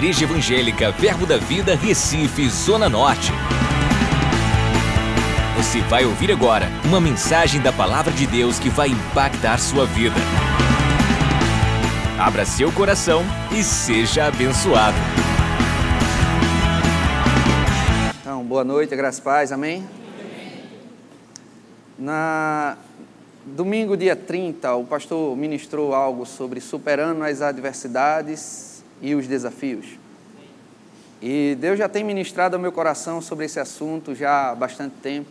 [0.00, 3.30] Igreja Evangélica Verbo da Vida, Recife, Zona Norte.
[5.58, 10.16] Você vai ouvir agora uma mensagem da Palavra de Deus que vai impactar sua vida.
[12.18, 13.22] Abra seu coração
[13.52, 14.96] e seja abençoado.
[18.22, 19.86] Então, boa noite, graças paz, amém?
[21.98, 22.78] Na
[23.44, 28.69] domingo, dia 30, o pastor ministrou algo sobre superando as adversidades
[29.00, 29.86] e os desafios.
[31.22, 35.28] E Deus já tem ministrado ao meu coração sobre esse assunto já há bastante tempo,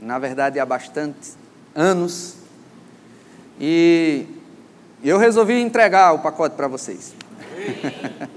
[0.00, 1.32] na verdade há bastante
[1.74, 2.36] anos.
[3.60, 4.26] E
[5.04, 7.14] eu resolvi entregar o pacote para vocês.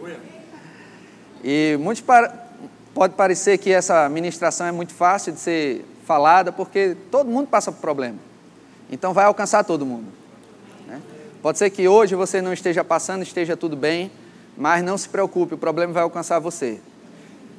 [1.44, 2.52] e muitos par...
[2.94, 7.72] pode parecer que essa ministração é muito fácil de ser falada, porque todo mundo passa
[7.72, 8.20] por problema.
[8.92, 10.08] Então vai alcançar todo mundo.
[10.86, 11.02] Né?
[11.42, 14.12] Pode ser que hoje você não esteja passando, esteja tudo bem,
[14.58, 16.80] mas não se preocupe, o problema vai alcançar você.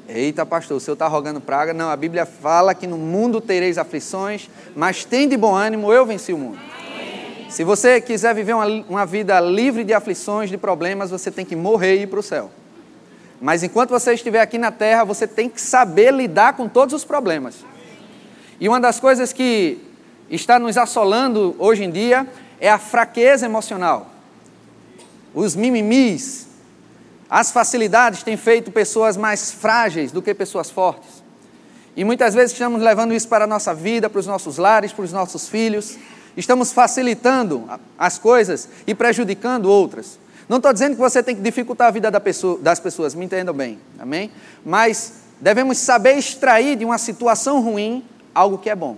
[0.08, 1.74] Eita, pastor, o senhor está rogando praga?
[1.74, 6.06] Não, a Bíblia fala que no mundo tereis aflições, mas tem de bom ânimo, eu
[6.06, 6.58] venci o mundo.
[7.48, 11.56] Se você quiser viver uma, uma vida livre de aflições, de problemas, você tem que
[11.56, 12.50] morrer e ir para o céu.
[13.40, 17.04] Mas enquanto você estiver aqui na terra, você tem que saber lidar com todos os
[17.04, 17.64] problemas.
[18.60, 19.78] E uma das coisas que
[20.30, 22.26] está nos assolando hoje em dia
[22.60, 24.10] é a fraqueza emocional.
[25.34, 26.45] Os mimimis,
[27.28, 31.24] as facilidades têm feito pessoas mais frágeis do que pessoas fortes.
[31.96, 35.04] E muitas vezes estamos levando isso para a nossa vida, para os nossos lares, para
[35.04, 35.96] os nossos filhos.
[36.36, 37.68] Estamos facilitando
[37.98, 40.18] as coisas e prejudicando outras.
[40.48, 43.78] Não estou dizendo que você tem que dificultar a vida das pessoas, me entendam bem,
[43.98, 44.30] amém?
[44.64, 48.96] Mas devemos saber extrair de uma situação ruim algo que é bom.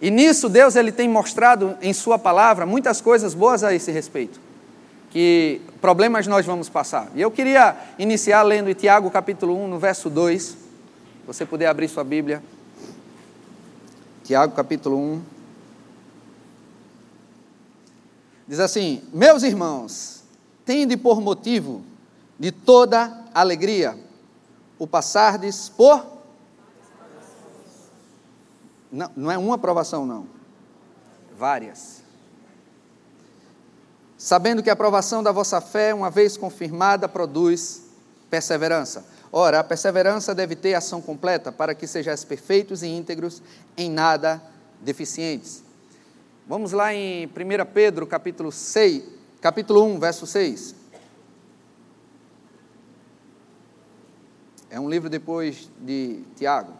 [0.00, 4.40] E nisso Deus ele tem mostrado em sua palavra muitas coisas boas a esse respeito.
[5.10, 7.10] Que problemas nós vamos passar.
[7.14, 10.56] E eu queria iniciar lendo Tiago capítulo 1, no verso 2.
[11.26, 12.42] Você puder abrir sua Bíblia.
[14.24, 15.22] Tiago capítulo 1.
[18.48, 20.24] Diz assim: Meus irmãos,
[20.64, 21.82] tende por motivo
[22.38, 23.94] de toda alegria
[24.78, 26.02] o passardes por
[28.90, 30.26] não, não é uma aprovação, não.
[31.36, 31.93] Várias.
[34.24, 37.82] Sabendo que a aprovação da vossa fé, uma vez confirmada, produz
[38.30, 39.04] perseverança.
[39.30, 43.42] Ora, a perseverança deve ter ação completa, para que sejais perfeitos e íntegros,
[43.76, 44.42] em nada
[44.80, 45.62] deficientes.
[46.48, 47.30] Vamos lá em 1
[47.74, 49.04] Pedro, capítulo 6,
[49.42, 50.74] capítulo 1, verso 6.
[54.70, 56.72] É um livro depois de Tiago.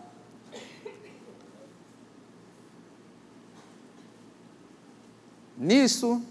[5.59, 6.23] Nisso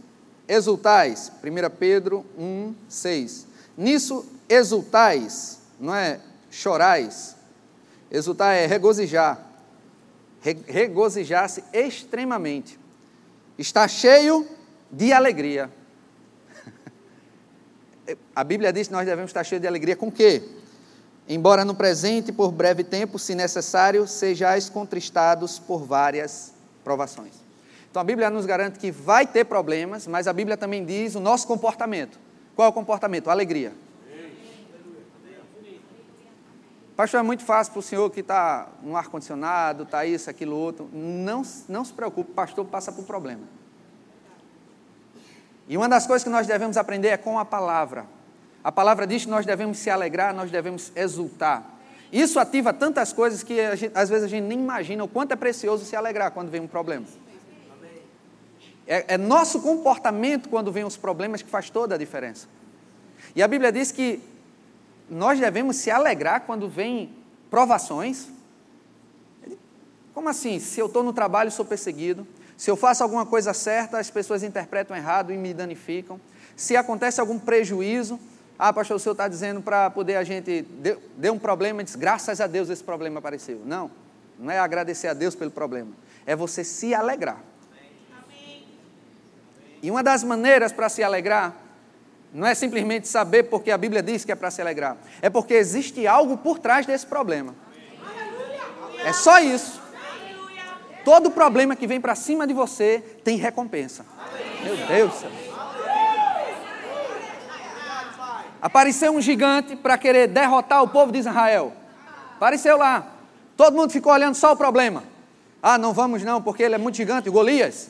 [0.47, 3.47] exultais, 1 Pedro 1, 6.
[3.77, 7.35] Nisso exultais, não é chorais.
[8.11, 9.43] Exultar é regozijar.
[10.67, 12.79] Regozijar-se extremamente.
[13.57, 14.47] Está cheio
[14.91, 15.71] de alegria.
[18.35, 20.43] A Bíblia diz que nós devemos estar cheios de alegria com quê?
[21.27, 27.42] Embora no presente, por breve tempo, se necessário, sejais contristados por várias provações.
[27.93, 31.19] Então a Bíblia nos garante que vai ter problemas, mas a Bíblia também diz o
[31.19, 32.19] nosso comportamento.
[32.55, 33.29] Qual é o comportamento?
[33.29, 33.71] alegria.
[36.95, 40.89] Pastor, é muito fácil para o senhor que está no ar-condicionado, está isso, aquilo, outro.
[40.91, 43.43] Não, não se preocupe, pastor passa por problema.
[45.67, 48.07] E uma das coisas que nós devemos aprender é com a palavra.
[48.63, 51.63] A palavra diz que nós devemos se alegrar, nós devemos exultar.
[52.11, 55.35] Isso ativa tantas coisas que gente, às vezes a gente nem imagina o quanto é
[55.35, 57.05] precioso se alegrar quando vem um problema.
[58.87, 62.47] É, é nosso comportamento quando vem os problemas que faz toda a diferença.
[63.35, 64.21] E a Bíblia diz que
[65.09, 67.13] nós devemos se alegrar quando vem
[67.49, 68.27] provações.
[70.13, 70.59] Como assim?
[70.59, 72.27] Se eu estou no trabalho sou perseguido,
[72.57, 76.19] se eu faço alguma coisa certa, as pessoas interpretam errado e me danificam.
[76.55, 78.19] Se acontece algum prejuízo,
[78.57, 80.61] ah, pastor, o senhor está dizendo para poder a gente.
[80.61, 83.61] Deu, deu um problema e diz, graças a Deus esse problema apareceu.
[83.65, 83.89] Não,
[84.37, 85.91] não é agradecer a Deus pelo problema,
[86.25, 87.41] é você se alegrar.
[89.83, 91.53] E uma das maneiras para se alegrar
[92.33, 95.53] não é simplesmente saber porque a Bíblia diz que é para se alegrar, é porque
[95.53, 97.53] existe algo por trás desse problema.
[99.05, 99.81] É só isso.
[101.03, 104.05] Todo problema que vem para cima de você tem recompensa.
[104.63, 105.25] Meu Deus.
[108.61, 111.73] Apareceu um gigante para querer derrotar o povo de Israel.
[112.37, 113.05] Apareceu lá.
[113.57, 115.03] Todo mundo ficou olhando só o problema.
[115.61, 117.89] Ah, não vamos não, porque ele é muito gigante, Golias.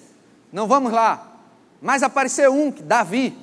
[0.52, 1.33] Não vamos lá.
[1.84, 3.38] Mas apareceu um, Davi.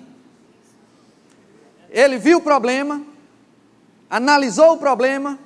[1.90, 3.04] Ele viu o problema,
[4.08, 5.38] analisou o problema,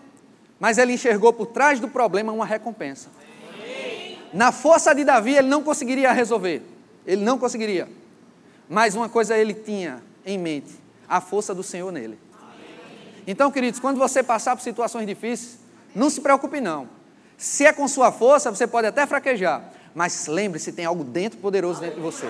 [0.60, 3.08] mas ele enxergou por trás do problema uma recompensa.
[4.32, 6.62] Na força de Davi, ele não conseguiria resolver.
[7.04, 7.88] Ele não conseguiria.
[8.68, 10.72] Mas uma coisa ele tinha em mente:
[11.08, 12.16] a força do Senhor nele.
[13.26, 15.58] Então, queridos, quando você passar por situações difíceis,
[15.96, 16.88] não se preocupe não.
[17.36, 19.64] Se é com sua força, você pode até fraquejar,
[19.94, 22.28] mas lembre-se, tem algo dentro poderoso dentro de você.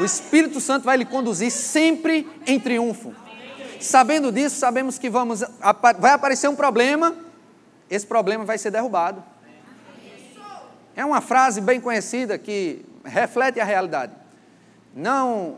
[0.00, 3.14] O Espírito Santo vai lhe conduzir sempre em triunfo.
[3.78, 5.40] Sabendo disso, sabemos que vamos,
[5.98, 7.14] vai aparecer um problema,
[7.90, 9.22] esse problema vai ser derrubado.
[10.96, 14.12] É uma frase bem conhecida que reflete a realidade.
[14.94, 15.56] Não,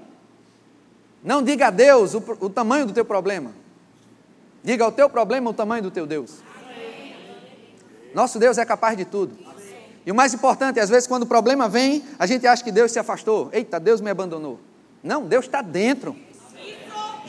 [1.22, 3.52] não diga a Deus o, o tamanho do teu problema.
[4.62, 6.42] Diga ao teu problema o tamanho do teu Deus.
[8.14, 9.36] Nosso Deus é capaz de tudo.
[10.04, 12.90] E o mais importante, às vezes, quando o problema vem, a gente acha que Deus
[12.90, 13.48] se afastou.
[13.52, 14.58] Eita, Deus me abandonou.
[15.02, 16.16] Não, Deus está dentro.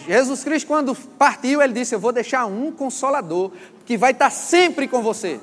[0.08, 3.52] Jesus Cristo, quando partiu, ele disse: Eu vou deixar um consolador
[3.86, 5.40] que vai estar sempre com você.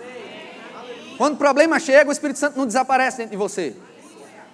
[1.16, 3.74] Quando o problema chega, o Espírito Santo não desaparece dentro de você.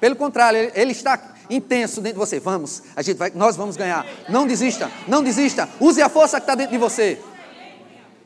[0.01, 2.39] Pelo contrário, ele, está intenso dentro de você.
[2.39, 4.07] Vamos, a gente vai, nós vamos ganhar.
[4.29, 5.69] Não desista, não desista.
[5.81, 7.21] Use a força que está dentro de você.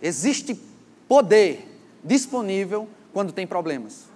[0.02, 0.58] Existe
[1.06, 1.68] poder
[2.02, 4.09] disponível quando tem problemas.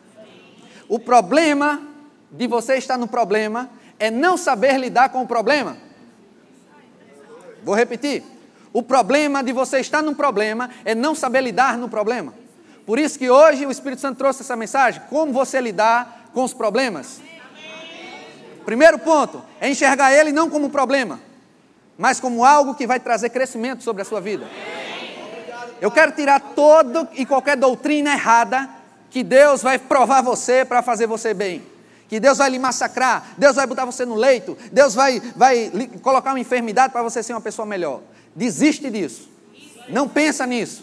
[0.95, 1.83] O problema
[2.31, 3.69] de você estar no problema
[3.99, 5.77] é não saber lidar com o problema.
[7.65, 8.23] Vou repetir.
[8.73, 12.33] O problema de você estar no problema é não saber lidar no problema.
[12.87, 16.55] Por isso que hoje o Espírito Santo trouxe essa mensagem: como você lidar com os
[16.55, 17.21] problemas.
[18.65, 21.19] Primeiro ponto é enxergar ele não como um problema,
[21.99, 24.47] mas como algo que vai trazer crescimento sobre a sua vida.
[25.81, 28.74] Eu quero tirar toda e qualquer doutrina errada
[29.15, 31.63] que Deus vai provar você para fazer você bem.
[32.09, 35.71] Que Deus vai lhe massacrar, Deus vai botar você no leito, Deus vai, vai
[36.03, 38.01] colocar uma enfermidade para você ser uma pessoa melhor.
[38.35, 39.31] Desiste disso.
[39.89, 40.83] Não pensa nisso.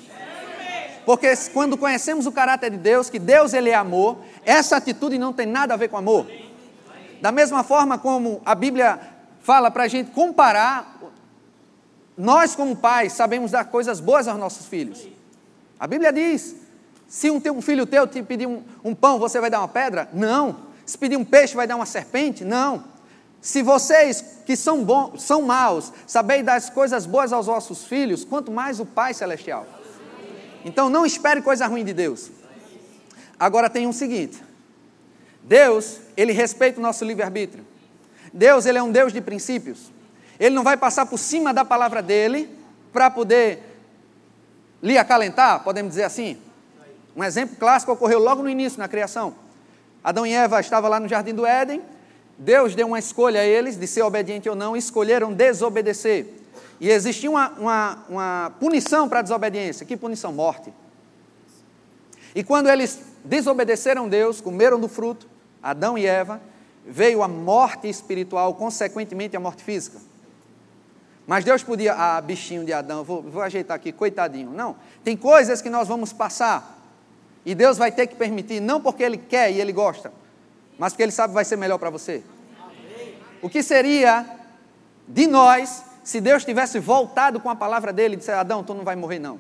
[1.06, 5.34] Porque quando conhecemos o caráter de Deus, que Deus ele é amor, essa atitude não
[5.34, 6.25] tem nada a ver com amor.
[7.19, 8.98] Da mesma forma como a Bíblia
[9.42, 11.01] fala para a gente comparar,
[12.18, 15.06] nós como pais sabemos dar coisas boas aos nossos filhos.
[15.77, 16.61] A Bíblia diz
[17.12, 20.08] se um, um filho teu te pedir um, um pão, você vai dar uma pedra?
[20.13, 20.56] Não.
[20.86, 22.46] Se pedir um peixe, vai dar uma serpente?
[22.46, 22.86] Não.
[23.42, 28.24] Se vocês que são bons, são maus, sabeis dar as coisas boas aos vossos filhos,
[28.24, 29.68] quanto mais o Pai Celestial.
[30.63, 32.31] Então não espere coisa ruim de Deus.
[33.38, 34.42] Agora tem um seguinte:
[35.44, 37.68] Deus, ele respeita o nosso livre-arbítrio.
[38.31, 39.92] Deus, ele é um Deus de princípios.
[40.40, 42.50] Ele não vai passar por cima da palavra dele
[42.94, 43.62] para poder
[44.81, 46.40] lhe acalentar, podemos dizer assim.
[47.16, 49.36] Um exemplo clássico ocorreu logo no início, na criação.
[50.04, 51.81] Adão e Eva estavam lá no jardim do Éden,
[52.38, 56.28] Deus deu uma escolha a eles de ser obediente ou não, e escolheram desobedecer.
[56.80, 59.86] E existia uma, uma, uma punição para a desobediência.
[59.86, 60.34] Que punição?
[60.34, 60.74] Morte.
[62.34, 65.28] E quando eles desobedeceram Deus, comeram do fruto,
[65.62, 66.42] Adão e Eva,
[66.84, 70.00] veio a morte espiritual, consequentemente a morte física.
[71.28, 74.50] Mas Deus podia, ah, bichinho de Adão, vou, vou ajeitar aqui, coitadinho.
[74.50, 76.81] Não, tem coisas que nós vamos passar.
[77.45, 80.13] E Deus vai ter que permitir, não porque Ele quer e Ele gosta,
[80.77, 82.23] mas porque Ele sabe que vai ser melhor para você.
[83.41, 84.25] O que seria
[85.07, 88.83] de nós se Deus tivesse voltado com a palavra dele e disse: Adão, tu não
[88.83, 89.39] vai morrer, não.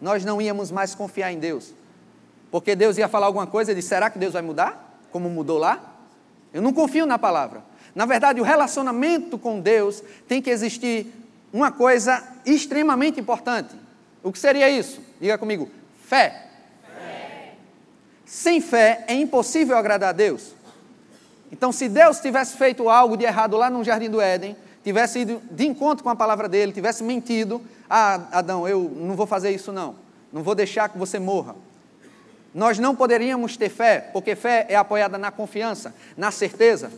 [0.00, 1.74] Nós não íamos mais confiar em Deus.
[2.50, 5.00] Porque Deus ia falar alguma coisa e disse: será que Deus vai mudar?
[5.10, 5.96] Como mudou lá?
[6.52, 7.62] Eu não confio na palavra.
[7.94, 11.12] Na verdade, o relacionamento com Deus tem que existir
[11.52, 13.74] uma coisa extremamente importante.
[14.22, 15.00] O que seria isso?
[15.20, 15.70] Diga comigo:
[16.04, 16.47] fé.
[18.28, 20.52] Sem fé é impossível agradar a Deus.
[21.50, 24.54] Então, se Deus tivesse feito algo de errado lá no jardim do Éden,
[24.84, 29.26] tivesse ido de encontro com a palavra dele, tivesse mentido, ah, Adão, eu não vou
[29.26, 29.96] fazer isso não.
[30.30, 31.56] Não vou deixar que você morra.
[32.54, 36.92] Nós não poderíamos ter fé, porque fé é apoiada na confiança, na certeza.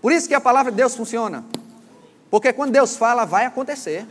[0.00, 1.44] Por isso que a palavra de Deus funciona.
[2.30, 4.06] Porque quando Deus fala, vai acontecer.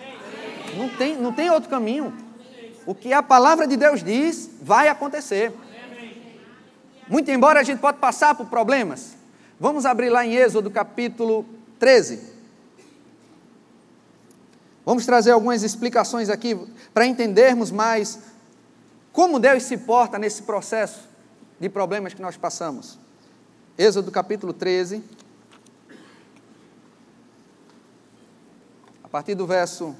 [0.75, 2.13] Não tem, não tem outro caminho.
[2.86, 5.53] O que a palavra de Deus diz, vai acontecer.
[7.07, 9.15] Muito embora a gente pode passar por problemas.
[9.59, 11.45] Vamos abrir lá em Êxodo capítulo
[11.79, 12.33] 13.
[14.83, 16.55] Vamos trazer algumas explicações aqui
[16.93, 18.19] para entendermos mais
[19.12, 21.07] como Deus se porta nesse processo
[21.59, 23.00] de problemas que nós passamos.
[23.77, 25.03] Êxodo capítulo 13.
[29.03, 29.95] A partir do verso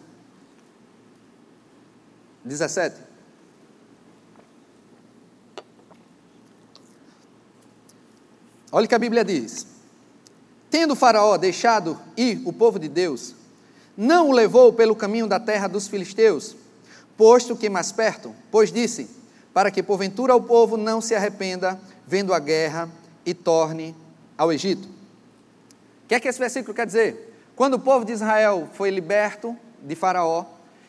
[2.44, 3.05] 17.
[8.76, 9.66] Olha o que a Bíblia diz:
[10.70, 13.34] Tendo Faraó deixado ir o povo de Deus,
[13.96, 16.58] não o levou pelo caminho da terra dos filisteus,
[17.16, 19.10] posto que mais perto, pois disse:
[19.54, 22.90] para que porventura o povo não se arrependa vendo a guerra
[23.26, 23.96] e torne
[24.38, 24.90] ao Egito.
[26.04, 27.34] O que é que esse versículo quer dizer?
[27.56, 30.44] Quando o povo de Israel foi liberto de Faraó,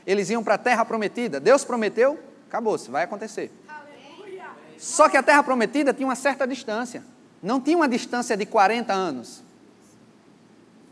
[0.04, 1.38] eles iam para a terra prometida.
[1.38, 3.52] Deus prometeu, acabou-se, vai acontecer.
[4.76, 7.14] Só que a terra prometida tinha uma certa distância.
[7.46, 9.40] Não tinha uma distância de 40 anos.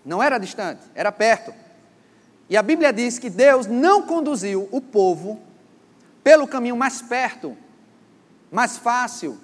[0.04, 1.52] Não era distante, era perto.
[2.48, 5.42] E a Bíblia diz que Deus não conduziu o povo
[6.22, 7.56] pelo caminho mais perto,
[8.52, 9.36] mais fácil.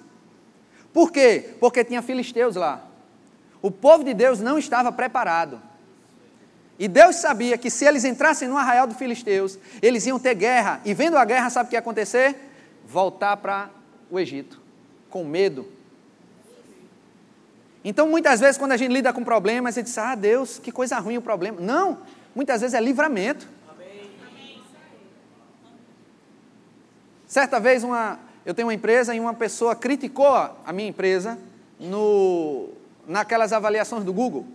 [0.93, 1.55] Por quê?
[1.59, 2.81] Porque tinha filisteus lá.
[3.61, 5.61] O povo de Deus não estava preparado.
[6.79, 10.79] E Deus sabia que se eles entrassem no arraial dos filisteus, eles iam ter guerra.
[10.85, 12.37] E vendo a guerra, sabe o que ia acontecer?
[12.87, 13.69] Voltar para
[14.09, 14.61] o Egito,
[15.09, 15.80] com medo.
[17.83, 20.71] Então, muitas vezes, quando a gente lida com problemas, a gente diz: Ah, Deus, que
[20.71, 21.59] coisa ruim o problema.
[21.59, 21.99] Não,
[22.35, 23.47] muitas vezes é livramento.
[27.27, 31.39] Certa vez, uma, eu tenho uma empresa e uma pessoa criticou a minha empresa
[31.79, 32.69] no,
[33.07, 34.45] naquelas avaliações do Google,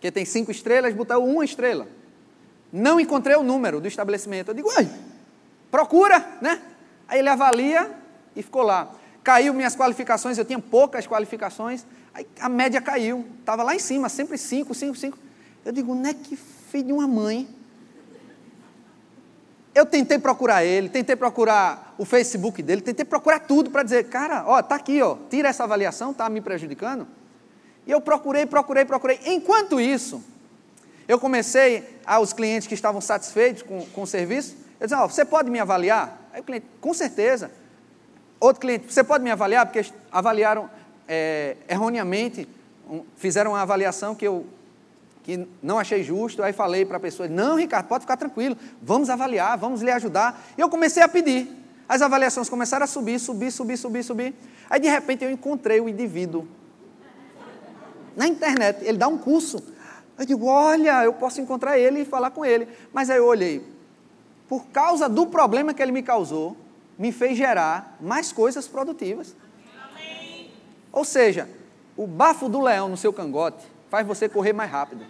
[0.00, 1.88] que tem cinco estrelas, botou uma estrela.
[2.72, 4.52] Não encontrei o número do estabelecimento.
[4.52, 4.88] Eu digo, ai,
[5.68, 6.62] procura, né?
[7.08, 7.90] Aí ele avalia
[8.36, 8.88] e ficou lá.
[9.24, 11.84] Caiu minhas qualificações, eu tinha poucas qualificações,
[12.16, 15.18] aí a média caiu, estava lá em cima, sempre cinco, cinco, cinco.
[15.62, 17.46] Eu digo, não é que filho de uma mãe
[19.74, 24.42] eu tentei procurar ele, tentei procurar o Facebook dele, tentei procurar tudo para dizer, cara,
[24.46, 27.06] ó, tá aqui, ó, tira essa avaliação, tá me prejudicando.
[27.86, 29.20] E eu procurei, procurei, procurei.
[29.26, 30.24] Enquanto isso,
[31.06, 35.26] eu comecei aos clientes que estavam satisfeitos com, com o serviço, eu disse, ó, você
[35.26, 36.18] pode me avaliar?
[36.32, 37.50] Aí o cliente, com certeza.
[38.40, 39.66] Outro cliente, você pode me avaliar?
[39.66, 40.70] Porque avaliaram
[41.08, 42.48] é, erroneamente,
[42.90, 44.46] um, fizeram uma avaliação que eu
[45.26, 49.10] que não achei justo, aí falei para a pessoa: não, Ricardo, pode ficar tranquilo, vamos
[49.10, 50.40] avaliar, vamos lhe ajudar.
[50.56, 51.48] E eu comecei a pedir.
[51.88, 54.34] As avaliações começaram a subir, subir, subir, subir, subir.
[54.70, 56.46] Aí de repente eu encontrei o indivíduo
[58.16, 58.84] na internet.
[58.84, 59.62] Ele dá um curso.
[60.16, 62.68] Eu digo: olha, eu posso encontrar ele e falar com ele.
[62.92, 63.66] Mas aí eu olhei.
[64.48, 66.56] Por causa do problema que ele me causou,
[66.96, 69.34] me fez gerar mais coisas produtivas.
[70.96, 71.46] Ou seja,
[71.94, 75.04] o bafo do leão no seu cangote faz você correr mais rápido.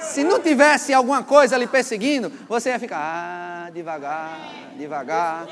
[0.00, 4.38] Se não tivesse alguma coisa ali perseguindo, você ia ficar ah, devagar,
[4.78, 5.46] devagar.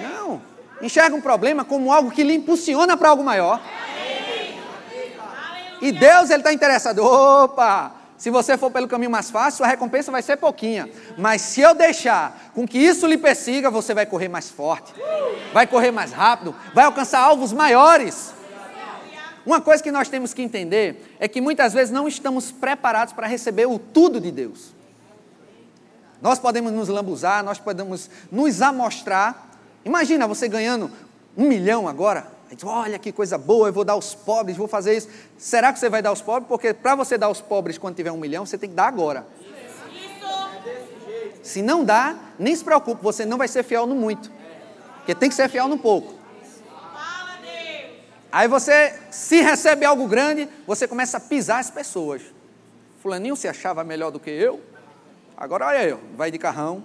[0.00, 0.40] Não.
[0.80, 3.60] Enxerga um problema como algo que lhe impulsiona para algo maior.
[5.80, 7.00] E Deus ele está interessado.
[7.04, 8.01] Opa!
[8.22, 10.88] Se você for pelo caminho mais fácil, a recompensa vai ser pouquinha.
[11.18, 14.94] Mas se eu deixar com que isso lhe persiga, você vai correr mais forte,
[15.52, 18.32] vai correr mais rápido, vai alcançar alvos maiores.
[19.44, 23.26] Uma coisa que nós temos que entender é que muitas vezes não estamos preparados para
[23.26, 24.72] receber o tudo de Deus.
[26.20, 29.48] Nós podemos nos lambuzar, nós podemos nos amostrar.
[29.84, 30.92] Imagina você ganhando
[31.36, 32.28] um milhão agora.
[32.54, 35.08] Diz, Olha que coisa boa, eu vou dar aos pobres, vou fazer isso.
[35.38, 36.48] Será que você vai dar aos pobres?
[36.48, 39.26] Porque para você dar aos pobres quando tiver um milhão, você tem que dar agora.
[41.42, 44.30] Se não dá, nem se preocupe, você não vai ser fiel no muito.
[44.98, 46.14] Porque tem que ser fiel no pouco.
[48.30, 52.22] Aí você, se recebe algo grande, você começa a pisar as pessoas.
[53.02, 54.60] Fulaninho se achava melhor do que eu.
[55.36, 56.84] Agora olha eu, vai de carrão.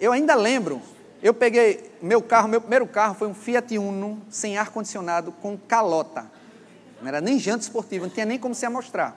[0.00, 0.82] Eu ainda lembro
[1.22, 5.56] eu peguei meu carro, meu primeiro carro foi um Fiat Uno sem ar condicionado com
[5.56, 6.26] calota.
[7.00, 9.16] Não era nem janta esportiva, não tinha nem como se amostrar.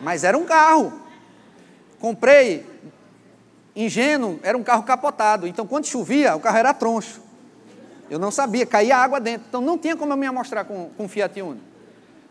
[0.00, 0.92] Mas era um carro.
[1.98, 2.64] Comprei
[3.74, 5.48] ingênuo, era um carro capotado.
[5.48, 7.20] Então quando chovia, o carro era troncho.
[8.08, 9.46] Eu não sabia, caía água dentro.
[9.48, 11.60] Então não tinha como eu me amostrar com, com Fiat Uno.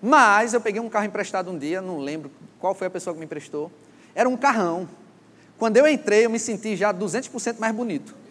[0.02, 3.20] Mas eu peguei um carro emprestado um dia, não lembro qual foi a pessoa que
[3.20, 3.70] me emprestou.
[4.16, 4.88] Era um carrão.
[5.58, 8.23] Quando eu entrei, eu me senti já 200% mais bonito.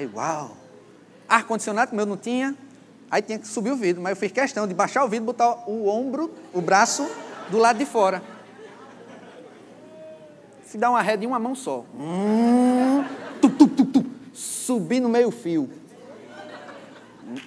[0.00, 0.56] Aí, uau!
[1.28, 2.56] Ar-condicionado, como eu não tinha,
[3.10, 5.68] aí tinha que subir o vidro, mas eu fiz questão de baixar o vidro, botar
[5.68, 7.06] o ombro, o braço
[7.50, 8.22] do lado de fora.
[10.64, 11.84] Se dá uma ré de uma mão só.
[11.94, 13.04] Hum,
[13.42, 15.68] tu, tu, tu, tu, subi no meio fio.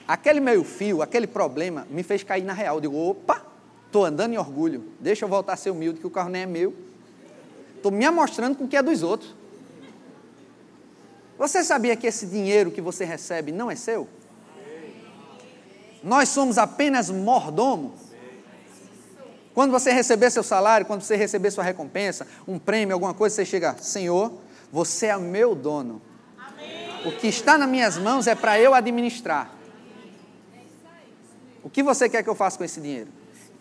[0.08, 2.76] Aquele meio fio, aquele problema, me fez cair na real.
[2.76, 3.42] Eu digo, opa,
[3.88, 4.92] estou andando em orgulho.
[5.00, 6.72] Deixa eu voltar a ser humilde, que o carro nem é meu.
[7.76, 9.34] Estou me amostrando com o que é dos outros.
[11.44, 14.08] Você sabia que esse dinheiro que você recebe não é seu?
[16.02, 17.96] Nós somos apenas mordomo.
[19.54, 23.44] Quando você receber seu salário, quando você receber sua recompensa, um prêmio, alguma coisa, você
[23.44, 24.32] chega, Senhor,
[24.72, 26.02] você é meu dono.
[27.06, 29.52] O que está nas minhas mãos é para eu administrar.
[31.62, 33.10] O que você quer que eu faça com esse dinheiro?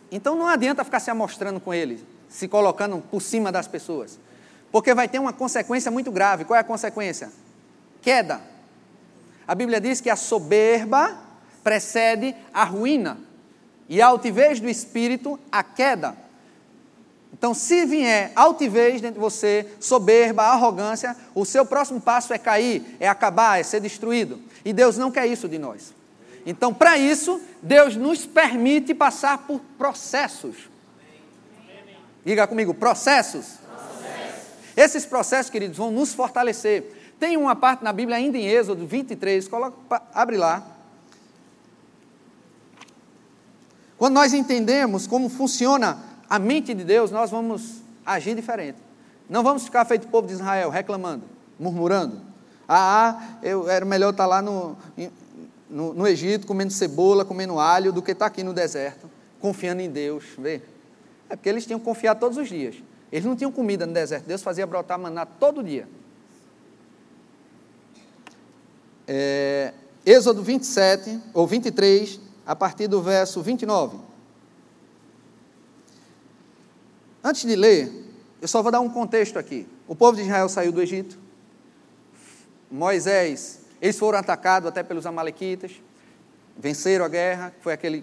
[0.09, 4.21] Então não adianta ficar se amostrando com ele, se colocando por cima das pessoas.
[4.71, 6.45] Porque vai ter uma consequência muito grave.
[6.45, 7.42] Qual é a consequência?
[8.03, 8.43] Queda.
[9.47, 11.17] A Bíblia diz que a soberba
[11.63, 13.19] precede a ruína.
[13.89, 16.17] E a altivez do espírito, a queda.
[17.33, 22.97] Então, se vier altivez dentro de você, soberba, arrogância, o seu próximo passo é cair,
[23.01, 24.41] é acabar, é ser destruído.
[24.65, 25.95] E Deus não quer isso de nós.
[26.45, 30.57] Então, para isso, Deus nos permite passar por processos.
[32.25, 33.59] Diga comigo, processos.
[33.67, 34.43] processos.
[34.77, 37.02] Esses processos, queridos, vão nos fortalecer.
[37.23, 40.61] Tem uma parte na Bíblia, ainda em Êxodo 23, coloca, abre lá.
[43.97, 48.79] Quando nós entendemos como funciona a mente de Deus, nós vamos agir diferente.
[49.31, 51.23] Não vamos ficar feito o povo de Israel, reclamando,
[51.61, 52.21] murmurando.
[52.69, 54.77] Ah, eu, era melhor estar lá no,
[55.71, 59.89] no, no Egito comendo cebola, comendo alho, do que estar aqui no deserto, confiando em
[59.89, 60.25] Deus.
[60.37, 60.61] Vê?
[61.31, 62.83] É porque eles tinham que confiar todos os dias.
[63.13, 65.87] Eles não tinham comida no deserto, Deus fazia brotar maná todo dia.
[69.15, 69.75] É,
[70.07, 73.99] Êxodo 27, ou 23, a partir do verso 29.
[77.23, 77.93] Antes de ler,
[78.41, 79.67] eu só vou dar um contexto aqui.
[79.87, 81.19] O povo de Israel saiu do Egito.
[82.71, 85.73] Moisés, eles foram atacados até pelos amalequitas.
[86.57, 88.03] Venceram a guerra, foi aquele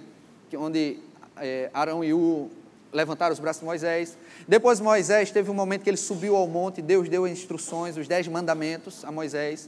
[0.53, 0.99] onde
[1.37, 2.51] é, Arão e U
[2.93, 4.15] levantaram os braços de Moisés.
[4.47, 8.27] Depois Moisés teve um momento que ele subiu ao monte, Deus deu instruções, os dez
[8.27, 9.67] mandamentos a Moisés.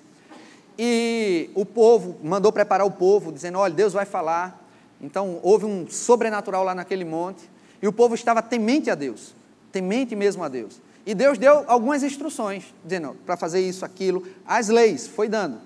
[0.83, 4.59] E o povo, mandou preparar o povo, dizendo: Olha, Deus vai falar.
[4.99, 7.47] Então houve um sobrenatural lá naquele monte.
[7.79, 9.35] E o povo estava temente a Deus,
[9.71, 10.81] temente mesmo a Deus.
[11.05, 15.59] E Deus deu algumas instruções, dizendo para fazer isso, aquilo, as leis, foi dando.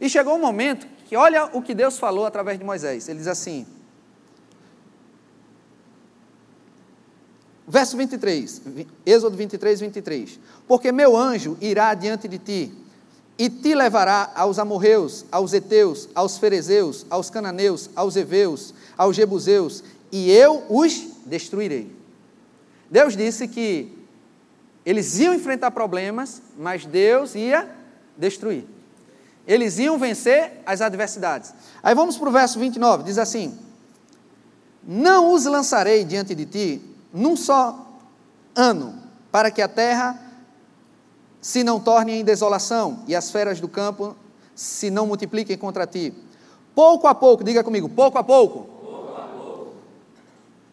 [0.00, 3.08] E chegou um momento que, olha o que Deus falou através de Moisés.
[3.08, 3.64] Ele diz assim,
[7.68, 8.62] verso 23,
[9.06, 10.40] Êxodo 23, 23.
[10.66, 12.85] Porque meu anjo irá diante de ti
[13.38, 19.84] e te levará aos amorreus, aos heteus, aos ferezeus, aos cananeus, aos heveus, aos jebuseus,
[20.10, 21.94] e eu os destruirei.
[22.90, 23.92] Deus disse que
[24.84, 27.68] eles iam enfrentar problemas, mas Deus ia
[28.16, 28.64] destruir.
[29.46, 31.52] Eles iam vencer as adversidades.
[31.82, 33.58] Aí vamos para o verso 29, diz assim:
[34.82, 38.00] Não os lançarei diante de ti num só
[38.54, 38.94] ano,
[39.30, 40.25] para que a terra
[41.46, 44.16] se não torne em desolação e as feras do campo
[44.52, 46.12] se não multipliquem contra ti.
[46.74, 48.64] Pouco a pouco, diga comigo, pouco a pouco.
[48.64, 49.74] pouco, a pouco.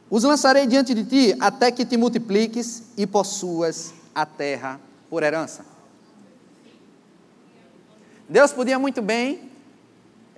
[0.10, 4.82] Os lançarei diante de ti até que te multipliques e possuas a terra
[5.12, 5.64] por herança.
[8.28, 9.52] Deus podia muito bem,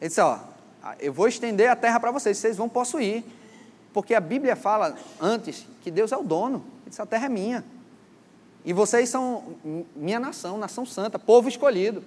[0.01, 0.37] ele disse: Ó,
[0.99, 3.23] eu vou estender a terra para vocês, vocês vão possuir.
[3.93, 7.29] Porque a Bíblia fala antes que Deus é o dono, ele disse: a terra é
[7.29, 7.63] minha.
[8.65, 9.43] E vocês são
[9.95, 12.03] minha nação, nação santa, povo escolhido.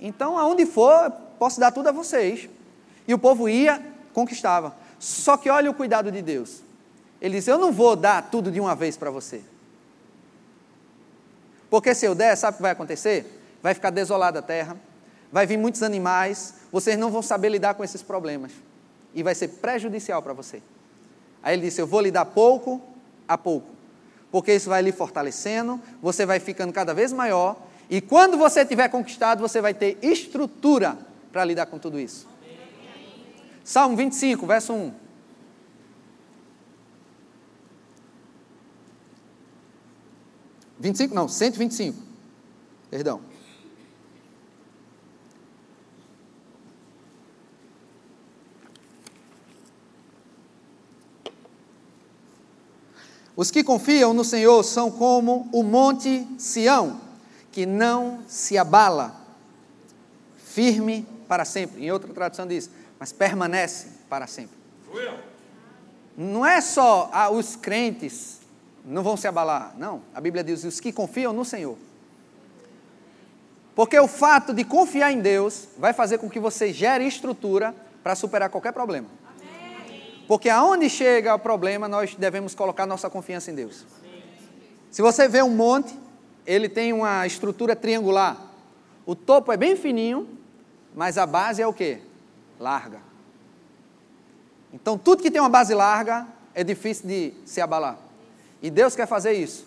[0.00, 2.48] Então, aonde for, posso dar tudo a vocês.
[3.06, 4.74] E o povo ia, conquistava.
[4.98, 6.62] Só que olha o cuidado de Deus.
[7.20, 9.42] Ele diz: Eu não vou dar tudo de uma vez para você.
[11.68, 13.40] Porque se eu der, sabe o que vai acontecer?
[13.62, 14.76] Vai ficar desolada a terra,
[15.30, 18.52] vai vir muitos animais, vocês não vão saber lidar com esses problemas.
[19.14, 20.62] E vai ser prejudicial para você.
[21.42, 22.80] Aí ele disse: Eu vou lhe dar pouco
[23.28, 23.71] a pouco
[24.32, 27.56] porque isso vai lhe fortalecendo, você vai ficando cada vez maior,
[27.88, 30.98] e quando você tiver conquistado, você vai ter estrutura
[31.30, 32.26] para lidar com tudo isso.
[33.62, 34.94] Salmo 25, verso 1.
[40.80, 41.06] Vinte?
[41.08, 41.96] Não, 125.
[42.90, 43.20] Perdão.
[53.42, 57.00] Os que confiam no Senhor são como o monte Sião,
[57.50, 59.16] que não se abala,
[60.44, 61.84] firme para sempre.
[61.84, 64.56] Em outra tradução diz, mas permanece para sempre.
[66.16, 68.38] Não é só ah, os crentes
[68.84, 70.02] não vão se abalar, não.
[70.14, 71.76] A Bíblia diz os que confiam no Senhor.
[73.74, 77.74] Porque o fato de confiar em Deus vai fazer com que você gere estrutura
[78.04, 79.08] para superar qualquer problema.
[80.32, 83.84] Porque aonde chega o problema, nós devemos colocar nossa confiança em Deus.
[84.90, 85.94] Se você vê um monte,
[86.46, 88.38] ele tem uma estrutura triangular.
[89.04, 90.26] O topo é bem fininho,
[90.94, 91.98] mas a base é o que?
[92.58, 93.00] Larga.
[94.72, 97.98] Então, tudo que tem uma base larga é difícil de se abalar.
[98.62, 99.66] E Deus quer fazer isso.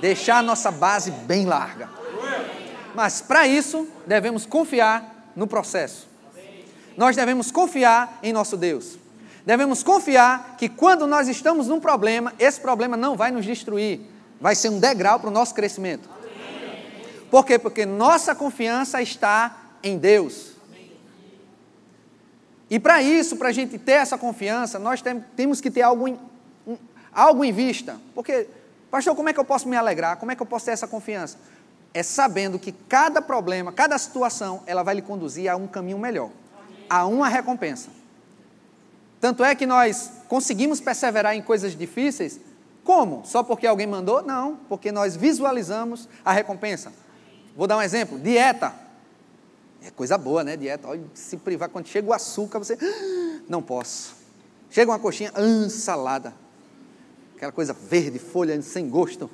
[0.00, 1.90] Deixar a nossa base bem larga.
[2.94, 6.08] Mas para isso, devemos confiar no processo.
[6.96, 8.98] Nós devemos confiar em nosso Deus.
[9.44, 14.00] Devemos confiar que quando nós estamos num problema, esse problema não vai nos destruir,
[14.40, 16.08] vai ser um degrau para o nosso crescimento.
[17.30, 17.58] Por quê?
[17.58, 20.56] Porque nossa confiança está em Deus.
[22.68, 26.08] E para isso, para a gente ter essa confiança, nós tem, temos que ter algo
[26.08, 26.18] em,
[26.66, 26.76] um,
[27.12, 28.00] algo em vista.
[28.14, 28.48] Porque,
[28.90, 30.16] pastor, como é que eu posso me alegrar?
[30.16, 31.38] Como é que eu posso ter essa confiança?
[31.94, 36.30] É sabendo que cada problema, cada situação, ela vai lhe conduzir a um caminho melhor,
[36.88, 37.90] a uma recompensa.
[39.20, 42.40] Tanto é que nós conseguimos perseverar em coisas difíceis,
[42.84, 43.22] como?
[43.24, 44.22] Só porque alguém mandou?
[44.22, 46.92] Não, porque nós visualizamos a recompensa.
[47.56, 48.72] Vou dar um exemplo: dieta.
[49.82, 50.56] É coisa boa, né?
[50.56, 50.86] Dieta.
[50.88, 52.78] Olha, se privar, quando chega o açúcar, você.
[52.80, 54.14] Ah, não posso.
[54.70, 56.32] Chega uma coxinha, ah, salada.
[57.34, 59.28] Aquela coisa verde, folha sem gosto.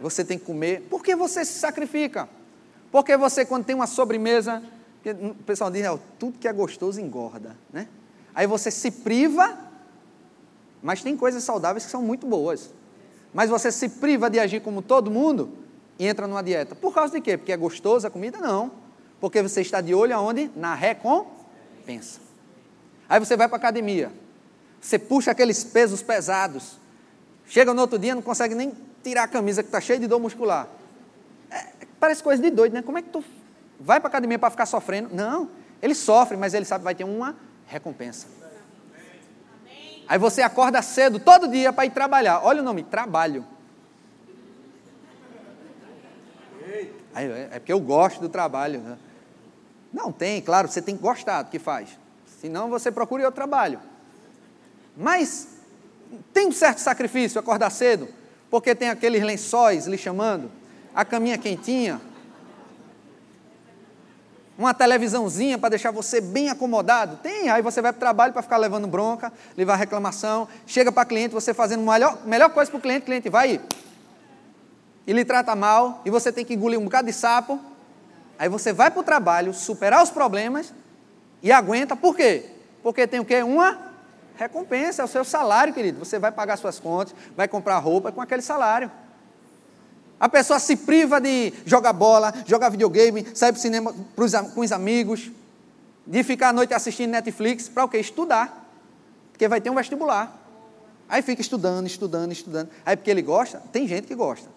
[0.00, 0.82] Você tem que comer.
[0.90, 2.28] Por que você se sacrifica?
[2.90, 4.62] Porque você, quando tem uma sobremesa,
[5.10, 7.88] o pessoal diz, oh, tudo que é gostoso engorda, né?
[8.34, 9.58] Aí você se priva,
[10.82, 12.70] mas tem coisas saudáveis que são muito boas.
[13.32, 15.50] Mas você se priva de agir como todo mundo
[15.98, 16.74] e entra numa dieta.
[16.74, 17.36] Por causa de quê?
[17.36, 18.38] Porque é gostoso a comida?
[18.38, 18.70] Não.
[19.20, 20.50] Porque você está de olho aonde?
[20.56, 22.20] Na recompensa.
[23.08, 24.12] Aí você vai para a academia.
[24.80, 26.78] Você puxa aqueles pesos pesados.
[27.46, 30.18] Chega no outro dia, não consegue nem tirar a camisa que está cheia de dor
[30.18, 30.68] muscular.
[31.50, 32.82] É, parece coisa de doido, né?
[32.82, 33.22] Como é que tu
[33.82, 35.14] vai para a academia para ficar sofrendo?
[35.14, 35.50] Não.
[35.80, 38.26] Ele sofre, mas ele sabe que vai ter uma recompensa.
[40.08, 42.44] Aí você acorda cedo todo dia para ir trabalhar.
[42.44, 43.44] Olha o nome, trabalho.
[47.14, 48.80] É, é porque eu gosto do trabalho.
[48.80, 48.98] Né?
[49.92, 51.98] Não, tem, claro, você tem que gostar do que faz.
[52.40, 53.80] Senão você procura outro trabalho.
[54.96, 55.48] Mas
[56.32, 58.08] tem um certo sacrifício acordar cedo,
[58.50, 60.50] porque tem aqueles lençóis lhe chamando,
[60.94, 62.00] a caminha quentinha,
[64.62, 67.16] uma televisãozinha para deixar você bem acomodado.
[67.22, 71.04] Tem, aí você vai para o trabalho para ficar levando bronca, levar reclamação, chega para
[71.04, 73.60] cliente, você fazendo a melhor, melhor coisa para o cliente, o cliente vai
[75.06, 77.58] e lhe trata mal, e você tem que engolir um bocado de sapo,
[78.42, 80.74] Aí você vai para o trabalho, superar os problemas
[81.40, 82.46] e aguenta, por quê?
[82.82, 83.40] Porque tem o quê?
[83.40, 83.78] Uma
[84.34, 86.00] recompensa, é o seu salário, querido.
[86.00, 88.90] Você vai pagar suas contas, vai comprar roupa com aquele salário.
[90.22, 94.60] A pessoa se priva de jogar bola, jogar videogame, sair para o cinema pros, com
[94.60, 95.30] os amigos,
[96.06, 97.98] de ficar à noite assistindo Netflix, para o quê?
[97.98, 98.70] Estudar.
[99.32, 100.38] Porque vai ter um vestibular.
[101.08, 102.70] Aí fica estudando, estudando, estudando.
[102.86, 104.48] Aí porque ele gosta, tem gente que gosta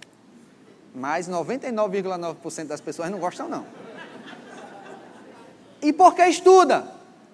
[0.95, 3.65] mas 99,9% das pessoas não gostam não.
[5.81, 6.87] E por que estuda?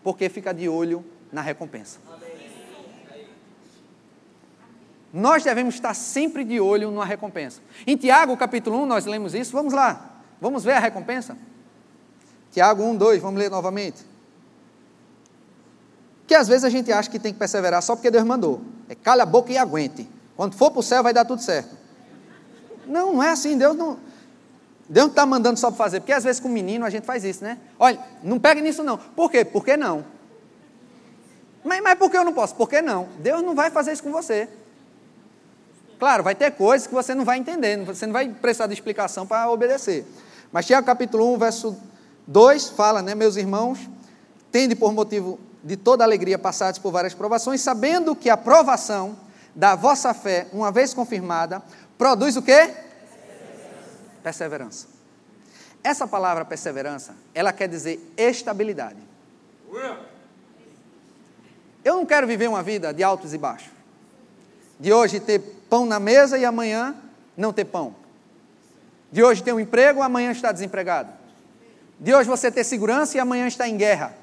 [0.04, 2.00] Porque fica de olho na recompensa.
[5.14, 7.62] Nós devemos estar sempre de olho na recompensa.
[7.86, 9.52] Em Tiago, capítulo 1, nós lemos isso.
[9.52, 10.22] Vamos lá.
[10.40, 11.38] Vamos ver a recompensa?
[12.52, 14.06] Tiago 1, 2, vamos ler novamente.
[16.26, 18.62] Que às vezes a gente acha que tem que perseverar só porque Deus mandou.
[18.88, 20.10] É calha a boca e aguente.
[20.36, 21.76] Quando for para o céu vai dar tudo certo.
[22.88, 23.58] Não, não é assim.
[23.58, 23.98] Deus não.
[24.88, 26.00] Deus não está mandando só para fazer.
[26.00, 27.58] Porque às vezes com menino a gente faz isso, né?
[27.78, 28.98] Olha, não pegue nisso não.
[28.98, 29.44] Por quê?
[29.44, 30.06] Por que não?
[31.64, 32.56] Mas, mas por que eu não posso?
[32.56, 33.10] Por que não?
[33.20, 34.50] Deus não vai fazer isso com você.
[36.02, 39.28] Claro, vai ter coisas que você não vai entender, você não vai precisar de explicação
[39.28, 40.04] para obedecer.
[40.52, 41.78] Mas Tiago capítulo 1, verso
[42.26, 43.88] 2 fala, né, meus irmãos,
[44.52, 49.16] tende por motivo de toda alegria passados por várias provações, sabendo que a provação
[49.54, 51.62] da vossa fé, uma vez confirmada,
[52.00, 52.74] Produz o quê?
[52.74, 54.00] Perseverança.
[54.24, 54.88] perseverança.
[55.84, 58.98] Essa palavra perseverança, ela quer dizer estabilidade.
[61.86, 63.81] Eu não quero viver uma vida de altos e baixos.
[64.82, 65.40] De hoje ter
[65.70, 66.94] pão na mesa e amanhã
[67.38, 67.96] não ter pão.
[69.10, 71.10] De hoje ter um emprego, amanhã está desempregado.
[72.00, 74.14] De hoje você ter segurança e amanhã está em guerra.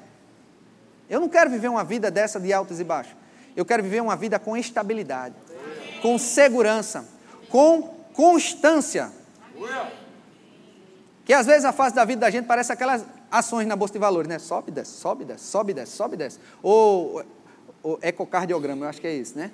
[1.09, 3.15] Eu não quero viver uma vida dessa de altos e baixos.
[3.55, 5.33] Eu quero viver uma vida com estabilidade,
[6.01, 7.05] com segurança
[7.49, 7.81] com
[8.13, 9.11] constância.
[11.25, 13.99] Que às vezes a fase da vida da gente parece aquelas ações na bolsa de
[13.99, 14.39] valores, né?
[14.39, 16.39] Sobe, desce, sobe, desce, sobe, desce, sobe, desce.
[16.63, 17.23] Ou,
[17.83, 19.51] ou ecocardiograma, eu acho que é isso, né?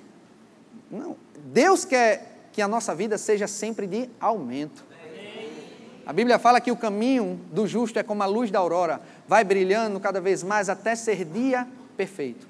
[0.90, 1.16] Não.
[1.46, 4.84] Deus quer que a nossa vida seja sempre de aumento.
[6.06, 9.42] A Bíblia fala que o caminho do justo é como a luz da aurora, vai
[9.42, 12.46] brilhando cada vez mais até ser dia perfeito.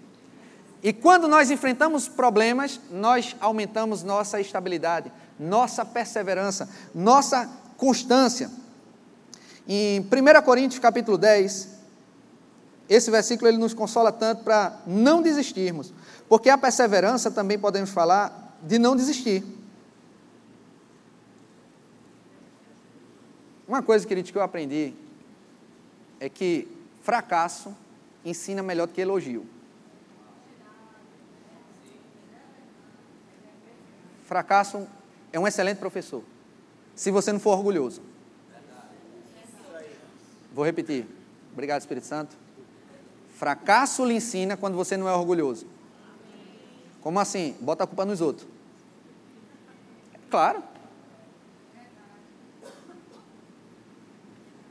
[0.83, 5.11] E quando nós enfrentamos problemas, nós aumentamos nossa estabilidade,
[5.41, 8.51] nossa perseverança, nossa constância.
[9.67, 11.77] Em 1 Coríntios capítulo 10,
[12.89, 15.93] esse versículo ele nos consola tanto para não desistirmos,
[16.29, 19.45] porque a perseverança também podemos falar de não desistir.
[23.67, 24.95] Uma coisa, querido, que eu aprendi
[26.21, 26.69] é que
[27.03, 27.75] fracasso
[28.25, 29.47] ensina melhor do que elogio.
[34.25, 34.87] Fracasso
[35.33, 36.23] é um excelente professor,
[36.95, 38.03] se você não for orgulhoso.
[40.53, 41.07] Vou repetir.
[41.53, 42.35] Obrigado, Espírito Santo.
[43.35, 45.67] Fracasso lhe ensina quando você não é orgulhoso.
[47.07, 47.55] Como assim?
[47.61, 48.49] Bota a culpa nos outros.
[50.29, 50.61] Claro.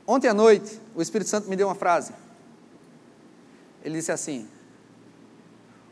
[0.05, 2.11] Ontem à noite, o Espírito Santo me deu uma frase.
[3.81, 4.49] Ele disse assim: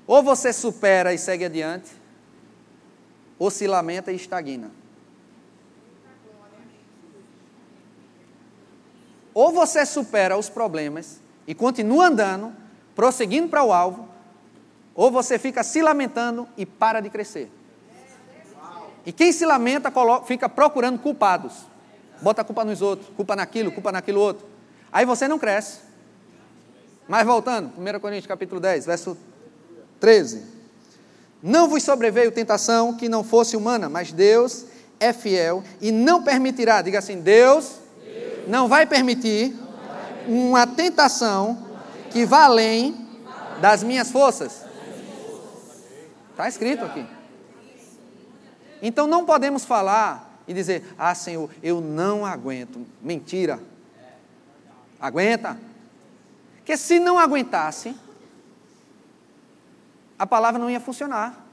[0.06, 1.90] Ou você supera e segue adiante,
[3.40, 4.70] ou se lamenta e estagna.
[9.34, 12.54] Ou você supera os problemas e continua andando,
[12.94, 14.13] prosseguindo para o alvo,
[14.96, 17.52] ou você fica se lamentando e para de crescer.
[19.06, 19.92] E quem se lamenta
[20.26, 21.54] fica procurando culpados.
[22.22, 24.46] Bota a culpa nos outros, culpa naquilo, culpa naquilo outro.
[24.92, 25.80] Aí você não cresce.
[27.08, 29.18] Mas voltando, 1 Coríntios capítulo 10, verso
[30.00, 30.44] 13.
[31.42, 34.66] Não vos sobreveio tentação que não fosse humana, mas Deus
[35.00, 39.54] é fiel e não permitirá, diga assim, Deus, Deus não vai permitir
[40.26, 41.68] uma tentação
[42.10, 42.96] que vá além
[43.60, 44.63] das minhas forças.
[46.34, 47.06] Está escrito aqui.
[48.82, 52.86] Então não podemos falar e dizer, ah Senhor, eu não aguento.
[53.02, 53.60] Mentira.
[55.00, 55.58] Aguenta.
[56.58, 57.96] Porque se não aguentasse,
[60.18, 61.46] a palavra não ia funcionar.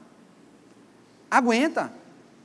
[1.29, 1.93] Aguenta.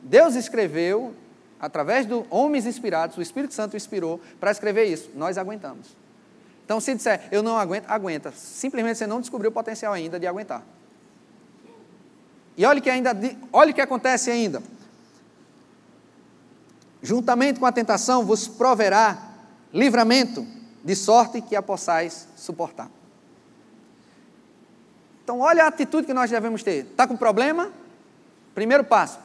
[0.02, 1.14] Deus escreveu,
[1.58, 5.10] através de homens inspirados, o Espírito Santo inspirou para escrever isso.
[5.14, 5.96] Nós aguentamos.
[6.64, 8.30] Então, se disser, eu não aguento, aguenta.
[8.32, 10.62] Simplesmente você não descobriu o potencial ainda de aguentar.
[12.56, 13.12] E olha que ainda,
[13.52, 14.62] olha o que acontece ainda.
[17.02, 19.18] Juntamente com a tentação vos proverá
[19.72, 20.46] livramento,
[20.82, 22.88] de sorte que a possais suportar.
[25.22, 26.86] Então, olha a atitude que nós devemos ter.
[26.86, 27.72] Está com problema?
[28.54, 29.18] Primeiro passo,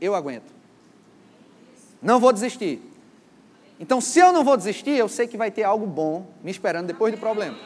[0.00, 0.50] eu aguento.
[2.00, 2.82] Não vou desistir.
[3.78, 6.86] Então, se eu não vou desistir, eu sei que vai ter algo bom me esperando
[6.86, 7.56] depois do problema.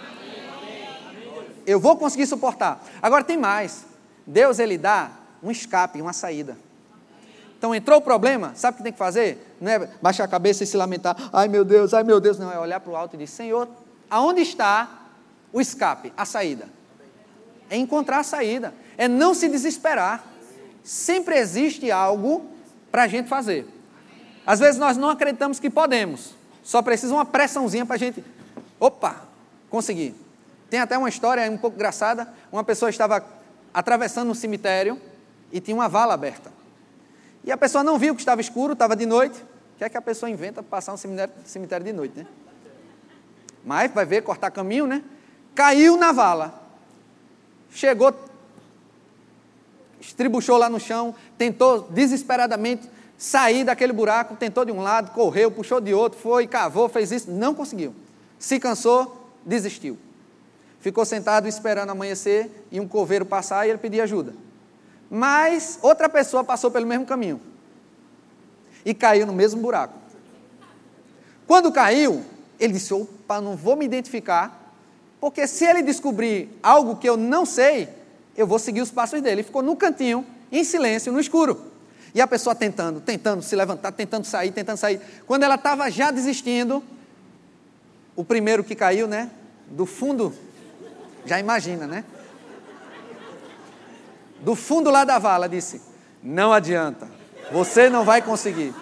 [1.65, 2.85] Eu vou conseguir suportar.
[3.01, 3.87] Agora tem mais.
[4.27, 5.11] Deus ele dá
[5.43, 6.57] um escape, uma saída.
[7.59, 9.57] Então entrou o problema, sabe o que tem que fazer?
[9.61, 12.53] Não é baixar a cabeça e se lamentar, ai meu Deus, ai meu Deus, não,
[12.53, 13.69] é olhar para o alto e dizer, Senhor,
[14.11, 15.07] aonde está
[15.53, 16.69] o escape, a saída?
[17.71, 20.25] É encontrar a saída, é não se desesperar.
[20.85, 22.45] Sempre existe algo
[22.93, 23.67] para a gente fazer.
[24.47, 28.23] Às vezes nós não acreditamos que podemos, só precisa uma pressãozinha para a gente,
[28.79, 29.23] opa,
[29.71, 30.15] conseguir.
[30.71, 33.21] Tem até uma história um pouco engraçada: uma pessoa estava
[33.77, 34.99] atravessando um cemitério
[35.53, 36.51] e tinha uma vala aberta.
[37.45, 39.39] E a pessoa não viu que estava escuro, estava de noite.
[39.75, 42.27] O que é que a pessoa inventa para passar um cemitério, cemitério de noite, né?
[43.63, 45.05] Mas vai ver, cortar caminho, né?
[45.55, 46.59] Caiu na vala.
[47.71, 48.15] Chegou,
[50.01, 55.83] estribuchou lá no chão, tentou desesperadamente sair daquele buraco, tentou de um lado, correu, puxou
[55.83, 57.95] de outro, foi, cavou, fez isso, não conseguiu.
[58.39, 59.99] Se cansou, desistiu.
[60.81, 64.35] Ficou sentado esperando amanhecer e um coveiro passar e ele pedir ajuda.
[65.11, 67.41] Mas outra pessoa passou pelo mesmo caminho
[68.85, 69.95] e caiu no mesmo buraco.
[71.47, 72.25] Quando caiu,
[72.59, 74.75] ele disse: opa, não vou me identificar,
[75.21, 77.89] porque se ele descobrir algo que eu não sei,
[78.37, 79.37] eu vou seguir os passos dele.
[79.37, 81.73] Ele ficou no cantinho, em silêncio, no escuro.
[82.15, 85.01] E a pessoa tentando, tentando se levantar, tentando sair, tentando sair.
[85.27, 86.83] Quando ela estava já desistindo,
[88.15, 89.31] o primeiro que caiu, né?
[89.69, 90.33] Do fundo,
[91.27, 92.05] já imagina, né?
[94.41, 95.83] Do fundo lá da vala, disse:
[96.23, 97.09] Não adianta,
[97.51, 98.75] você não vai conseguir.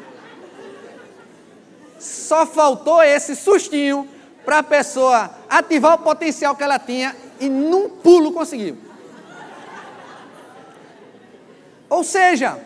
[1.99, 4.09] Só faltou esse sustinho
[4.45, 8.77] para a pessoa ativar o potencial que ela tinha e num pulo conseguiu.
[11.89, 12.59] Ou seja,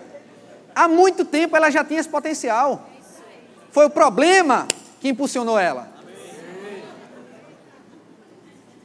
[0.74, 2.88] há muito tempo ela já tinha esse potencial.
[3.70, 4.66] Foi o problema
[5.00, 5.97] que impulsionou ela.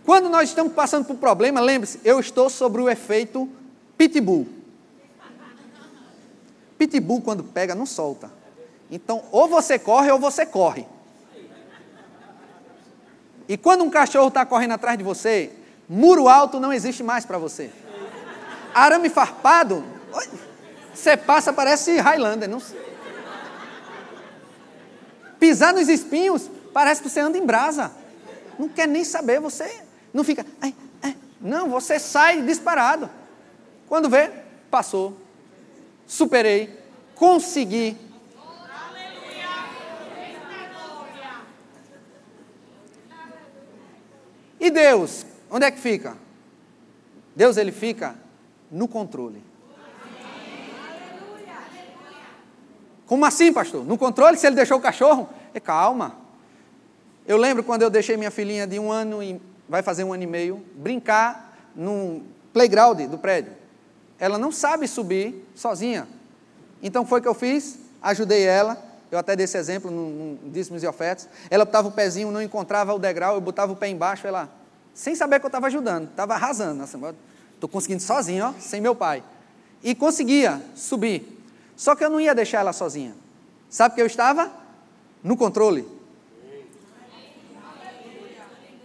[0.06, 3.50] Quando nós estamos passando por problema, lembre-se, eu estou sobre o efeito
[3.98, 4.48] pitbull.
[6.78, 8.30] Pitbull, quando pega, não solta.
[8.92, 10.86] Então, ou você corre ou você corre.
[13.48, 15.52] E quando um cachorro está correndo atrás de você,
[15.88, 17.72] muro alto não existe mais para você.
[18.74, 19.84] Arame farpado,
[20.94, 22.50] você passa, parece Highlander.
[22.50, 22.62] Não...
[25.40, 27.92] Pisar nos espinhos, parece que você anda em brasa.
[28.60, 30.46] Não quer nem saber, você não fica.
[30.62, 31.18] Ai, ai.
[31.42, 33.10] Não, você sai disparado.
[33.88, 34.30] Quando vê,
[34.70, 35.18] passou.
[36.06, 36.80] Superei.
[37.16, 37.98] Consegui.
[44.60, 46.16] E Deus, onde é que fica?
[47.36, 48.16] Deus ele fica
[48.72, 49.44] no controle.
[53.06, 53.84] Como assim, pastor?
[53.86, 55.28] No controle, se ele deixou o cachorro?
[55.54, 56.16] É calma.
[57.28, 60.24] Eu lembro quando eu deixei minha filhinha de um ano e vai fazer um ano
[60.24, 63.54] e meio brincar num playground do prédio.
[64.20, 66.08] Ela não sabe subir sozinha.
[66.82, 68.78] Então foi o que eu fiz, ajudei ela.
[69.12, 71.30] Eu até dei esse exemplo no, no dízimos e ofertas.
[71.50, 74.50] Ela botava o pezinho, não encontrava o degrau, eu botava o pé embaixo, ela,
[74.94, 76.84] sem saber que eu estava ajudando, estava arrasando.
[77.54, 79.24] Estou conseguindo sozinho, ó, sem meu pai.
[79.84, 81.42] E conseguia subir.
[81.76, 83.16] Só que eu não ia deixar ela sozinha.
[83.70, 84.52] Sabe que eu estava?
[85.24, 85.86] No controle.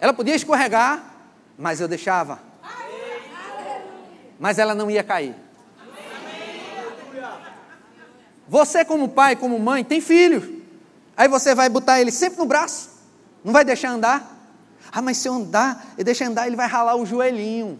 [0.00, 1.02] Ela podia escorregar,
[1.56, 2.40] mas eu deixava.
[4.38, 5.34] Mas ela não ia cair.
[8.46, 10.62] Você, como pai, como mãe, tem filho.
[11.16, 12.90] Aí você vai botar ele sempre no braço.
[13.44, 14.37] Não vai deixar andar.
[14.90, 17.78] Ah, mas se eu andar, e deixar andar, ele vai ralar o joelhinho.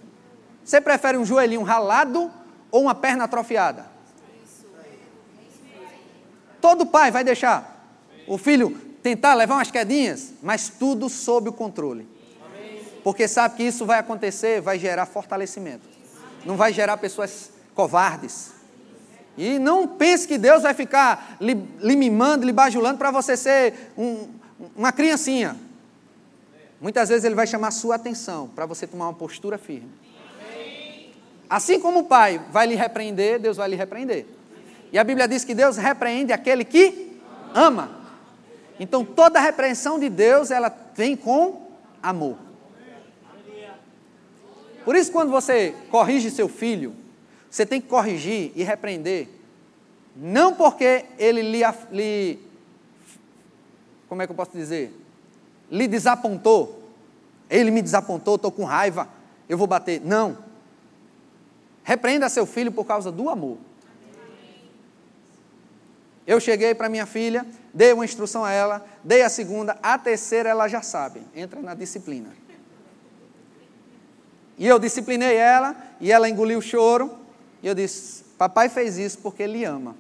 [0.65, 2.31] Você prefere um joelhinho ralado
[2.71, 3.87] ou uma perna atrofiada?
[6.61, 7.79] Todo pai vai deixar
[8.27, 12.07] o filho tentar levar umas quedinhas, mas tudo sob o controle.
[13.03, 15.89] Porque sabe que isso vai acontecer, vai gerar fortalecimento.
[16.45, 18.53] Não vai gerar pessoas covardes.
[19.37, 23.93] E não pense que Deus vai ficar lhe, lhe mimando, lhe bajulando para você ser
[23.97, 24.29] um,
[24.77, 25.57] uma criancinha.
[26.81, 29.91] Muitas vezes Ele vai chamar sua atenção para você tomar uma postura firme.
[31.49, 34.27] Assim como o pai vai lhe repreender, Deus vai lhe repreender.
[34.93, 37.19] E a Bíblia diz que Deus repreende aquele que
[37.55, 37.98] ama.
[38.79, 41.69] Então toda repreensão de Deus, ela vem com
[42.03, 42.37] amor.
[44.85, 46.95] Por isso quando você corrige seu filho,
[47.51, 49.29] você tem que corrigir e repreender,
[50.17, 52.39] não porque ele lhe, lhe
[54.09, 54.93] como é que eu posso dizer?
[55.71, 56.83] Lhe desapontou.
[57.51, 59.09] Ele me desapontou, estou com raiva,
[59.49, 60.01] eu vou bater.
[60.01, 60.39] Não.
[61.85, 63.59] Repreenda seu filho por causa do amor.
[66.29, 70.51] Eu cheguei para minha filha, dei uma instrução a ela, dei a segunda, a terceira
[70.51, 72.29] ela já sabe, entra na disciplina.
[74.59, 77.19] E eu disciplinei ela, e ela engoliu o choro,
[77.63, 79.97] e eu disse: Papai fez isso porque ele ama.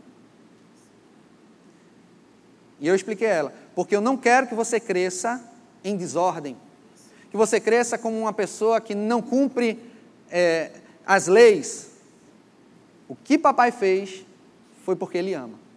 [2.78, 5.42] E eu expliquei a ela: Porque eu não quero que você cresça
[5.82, 6.58] em desordem,
[7.30, 9.82] que você cresça como uma pessoa que não cumpre
[10.30, 10.72] é,
[11.06, 11.88] as leis.
[13.08, 14.26] O que papai fez
[14.84, 15.67] foi porque ele ama.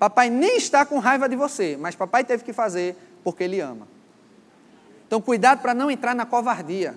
[0.00, 3.86] Papai nem está com raiva de você, mas papai teve que fazer porque ele ama.
[5.06, 6.96] Então, cuidado para não entrar na covardia.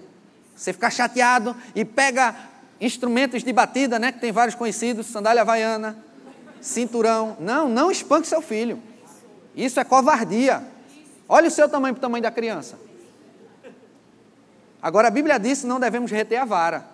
[0.56, 2.34] Você ficar chateado e pega
[2.80, 4.13] instrumentos de batida, né?
[4.13, 6.02] Que tem vários conhecidos, sandália havaiana,
[6.62, 7.36] cinturão.
[7.42, 8.82] Não, não espanque seu filho.
[9.54, 10.63] Isso é covardia.
[11.28, 12.80] Olha o seu tamanho para o tamanho da criança.
[14.82, 16.86] Agora a Bíblia diz que não devemos reter a vara.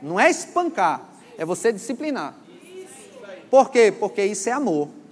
[0.00, 1.02] Não é espancar,
[1.36, 2.32] é você disciplinar.
[3.50, 3.92] Por quê?
[3.92, 5.03] Porque isso é amor.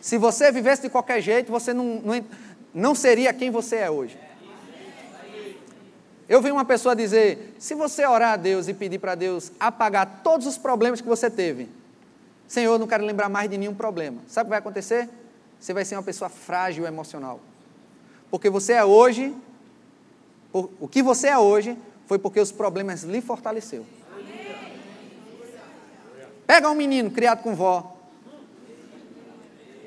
[0.00, 2.24] Se você vivesse de qualquer jeito, você não, não,
[2.72, 4.18] não seria quem você é hoje.
[6.28, 10.20] Eu vi uma pessoa dizer: se você orar a Deus e pedir para Deus apagar
[10.22, 11.68] todos os problemas que você teve,
[12.48, 14.20] Senhor, não quero lembrar mais de nenhum problema.
[14.28, 15.08] Sabe o que vai acontecer?
[15.58, 17.40] Você vai ser uma pessoa frágil emocional.
[18.30, 19.34] Porque você é hoje,
[20.52, 23.86] o que você é hoje, foi porque os problemas lhe fortaleceu.
[26.46, 27.95] Pega um menino criado com vó,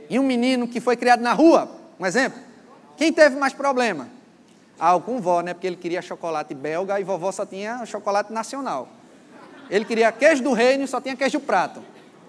[0.09, 1.69] e um menino que foi criado na rua,
[1.99, 2.39] um exemplo.
[2.97, 4.07] Quem teve mais problema?
[4.79, 5.53] Ah, com vó, né?
[5.53, 8.87] Porque ele queria chocolate belga e vovó só tinha chocolate nacional.
[9.69, 11.81] Ele queria queijo do reino e só tinha queijo prato.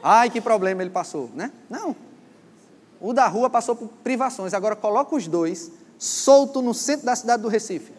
[0.03, 1.51] Ai, que problema ele passou, né?
[1.69, 1.95] Não.
[3.01, 4.53] O da rua passou por privações.
[4.53, 7.93] Agora coloca os dois solto no centro da cidade do Recife.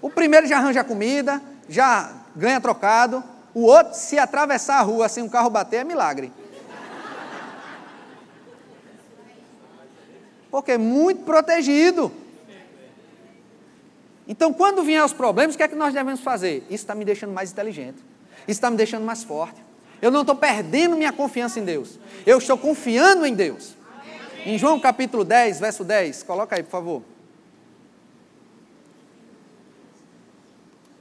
[0.00, 3.22] O primeiro já arranja comida, já ganha trocado,
[3.58, 6.32] o outro, se atravessar a rua sem um carro bater, é milagre.
[10.48, 12.12] Porque é muito protegido.
[14.28, 16.58] Então, quando vier os problemas, o que é que nós devemos fazer?
[16.70, 17.98] Isso está me deixando mais inteligente.
[18.42, 19.60] Isso está me deixando mais forte.
[20.00, 21.98] Eu não estou perdendo minha confiança em Deus.
[22.24, 23.74] Eu estou confiando em Deus.
[24.46, 27.02] Em João capítulo 10, verso 10, coloca aí, por favor.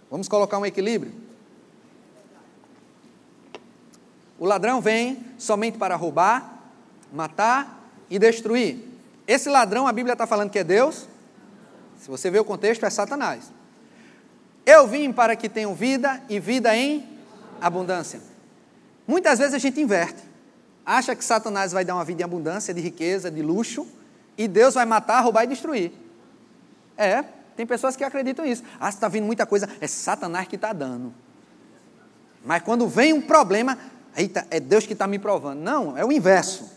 [0.09, 1.26] Vamos colocar um equilíbrio.
[4.39, 6.61] O ladrão vem somente para roubar,
[7.11, 8.77] matar e destruir.
[9.27, 11.07] Esse ladrão, a Bíblia está falando que é Deus.
[11.99, 13.51] Se você vê o contexto, é Satanás.
[14.65, 17.07] Eu vim para que tenham vida e vida em
[17.59, 18.21] abundância.
[19.07, 20.21] Muitas vezes a gente inverte.
[20.85, 23.87] Acha que Satanás vai dar uma vida em abundância, de riqueza, de luxo,
[24.37, 25.91] e Deus vai matar, roubar e destruir.
[26.95, 27.23] É,
[27.55, 28.63] tem pessoas que acreditam nisso.
[28.79, 31.13] Ah, está vindo muita coisa, é Satanás que está dando.
[32.45, 33.77] Mas quando vem um problema,
[34.17, 35.59] eita, é Deus que está me provando.
[35.59, 36.69] Não, é o inverso.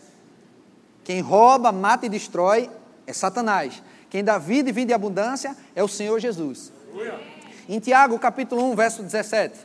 [1.03, 2.69] Quem rouba, mata e destrói
[3.07, 3.81] é Satanás.
[4.09, 6.71] Quem dá vida e vida e abundância é o Senhor Jesus.
[7.67, 9.59] Em Tiago, capítulo 1, verso 17.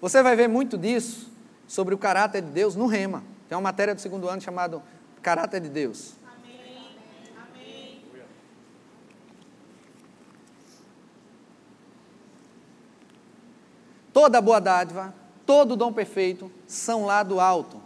[0.00, 1.30] Você vai ver muito disso
[1.66, 3.22] sobre o caráter de Deus no Rema.
[3.48, 4.80] Tem uma matéria do segundo ano chamada
[5.20, 6.14] Caráter de Deus.
[14.12, 15.14] Toda boa dádiva,
[15.48, 17.80] todo dom perfeito são lá do alto,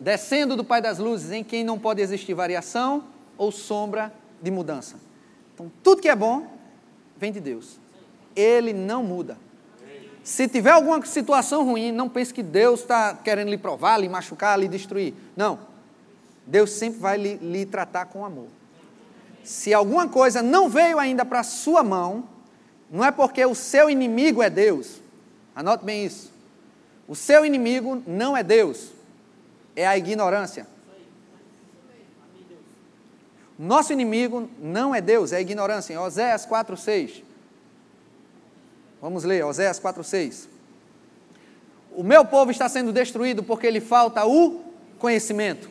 [0.00, 3.04] descendo do Pai das luzes, em quem não pode existir variação
[3.36, 4.96] ou sombra de mudança.
[5.52, 6.46] Então, tudo que é bom
[7.14, 7.78] vem de Deus.
[8.34, 9.36] Ele não muda.
[10.24, 14.58] Se tiver alguma situação ruim, não pense que Deus está querendo lhe provar, lhe machucar,
[14.58, 15.12] lhe destruir.
[15.36, 15.58] Não.
[16.46, 18.48] Deus sempre vai lhe, lhe tratar com amor.
[19.44, 22.24] Se alguma coisa não veio ainda para a sua mão,
[22.90, 24.99] não é porque o seu inimigo é Deus.
[25.60, 26.32] Anote bem isso.
[27.06, 28.92] O seu inimigo não é Deus,
[29.76, 30.66] é a ignorância.
[33.58, 35.92] Nosso inimigo não é Deus, é a ignorância.
[35.92, 37.22] Em Oséias 4,6.
[39.02, 40.48] Vamos ler, Oséias 4,6.
[41.92, 44.64] O meu povo está sendo destruído porque lhe falta o
[44.98, 45.68] conhecimento,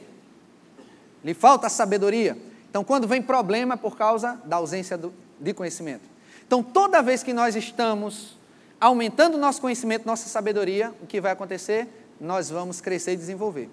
[1.24, 2.38] lhe falta a sabedoria.
[2.70, 6.04] Então, quando vem problema, é por causa da ausência do, de conhecimento.
[6.46, 8.38] Então, toda vez que nós estamos
[8.80, 11.88] aumentando o nosso conhecimento, nossa sabedoria, o que vai acontecer?
[12.20, 13.70] Nós vamos crescer e desenvolver.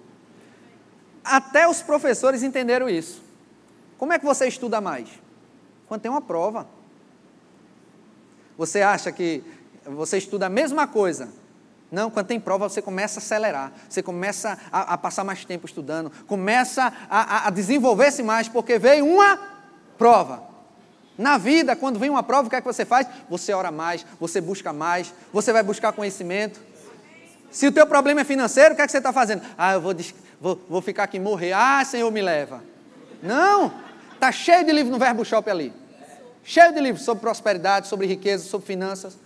[1.24, 3.22] Até os professores entenderam isso.
[3.98, 5.08] Como é que você estuda mais?
[5.88, 6.66] Quando tem uma prova.
[8.56, 9.42] Você acha que
[9.84, 11.28] você estuda a mesma coisa.
[11.90, 15.66] Não, quando tem prova, você começa a acelerar, você começa a, a passar mais tempo
[15.66, 19.38] estudando, começa a, a desenvolver-se mais, porque veio uma
[19.96, 20.42] prova.
[21.18, 23.06] Na vida, quando vem uma prova, o que é que você faz?
[23.28, 26.60] Você ora mais, você busca mais, você vai buscar conhecimento.
[27.50, 29.42] Se o teu problema é financeiro, o que é que você está fazendo?
[29.56, 29.94] Ah, eu vou,
[30.40, 31.52] vou, vou ficar aqui morrer.
[31.52, 32.62] Ah, Senhor, me leva.
[33.22, 33.72] Não,
[34.12, 35.72] está cheio de livro no Verbo Shop ali.
[36.44, 39.18] Cheio de livros sobre prosperidade, sobre riqueza, sobre finanças.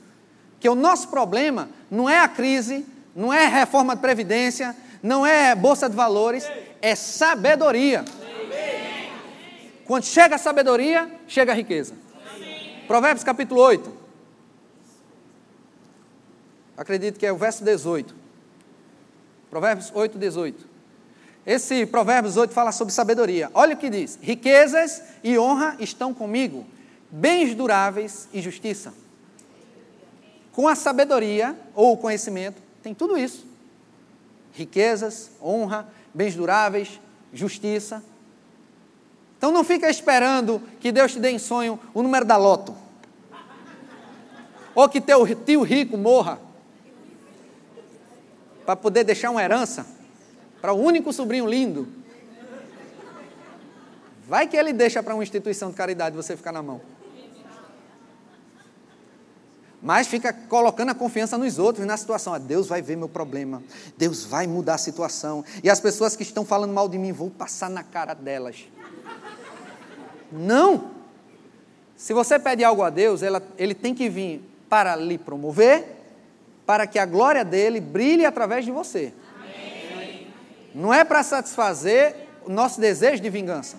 [0.61, 2.86] Que o nosso problema não é a crise,
[3.16, 6.49] não é reforma de previdência, não é bolsa de valores,
[6.80, 8.05] é sabedoria.
[9.91, 11.97] Quando chega a sabedoria, chega a riqueza.
[12.32, 12.84] Amém.
[12.86, 13.93] Provérbios capítulo 8.
[16.76, 18.14] Acredito que é o verso 18.
[19.51, 20.68] Provérbios 8, 18.
[21.45, 23.51] Esse Provérbios 8 fala sobre sabedoria.
[23.53, 26.64] Olha o que diz: riquezas e honra estão comigo,
[27.11, 28.95] bens duráveis e justiça.
[30.53, 33.45] Com a sabedoria ou o conhecimento, tem tudo isso:
[34.53, 37.01] riquezas, honra, bens duráveis,
[37.32, 38.05] justiça.
[39.41, 42.76] Então não fica esperando que Deus te dê em sonho o número da loto.
[44.74, 46.38] Ou que teu tio rico morra.
[48.66, 49.86] Para poder deixar uma herança
[50.61, 51.88] para o único sobrinho lindo.
[54.28, 56.82] Vai que ele deixa para uma instituição de caridade você ficar na mão.
[59.80, 62.34] Mas fica colocando a confiança nos outros, na situação.
[62.34, 63.62] Ah, Deus vai ver meu problema.
[63.97, 65.43] Deus vai mudar a situação.
[65.64, 68.66] E as pessoas que estão falando mal de mim, vou passar na cara delas.
[70.33, 70.91] Não.
[71.97, 75.85] Se você pede algo a Deus, ela, ele tem que vir para lhe promover,
[76.64, 79.12] para que a glória dele brilhe através de você.
[79.37, 80.28] Amém.
[80.74, 82.14] Não é para satisfazer
[82.45, 83.76] o nosso desejo de vingança.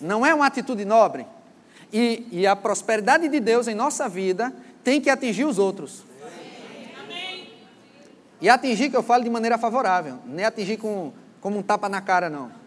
[0.00, 1.26] Não é uma atitude nobre.
[1.92, 4.52] E, e, a prosperidade de Deus em nossa vida
[4.82, 6.04] tem que atingir os outros.
[7.04, 7.50] Amém.
[8.40, 11.90] E atingir, que eu falo de maneira favorável, não é atingir com, como um tapa
[11.90, 12.61] na cara, não.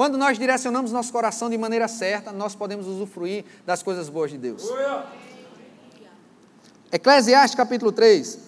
[0.00, 4.38] Quando nós direcionamos nosso coração de maneira certa, nós podemos usufruir das coisas boas de
[4.38, 4.66] Deus.
[6.90, 8.38] Eclesiastes capítulo 3.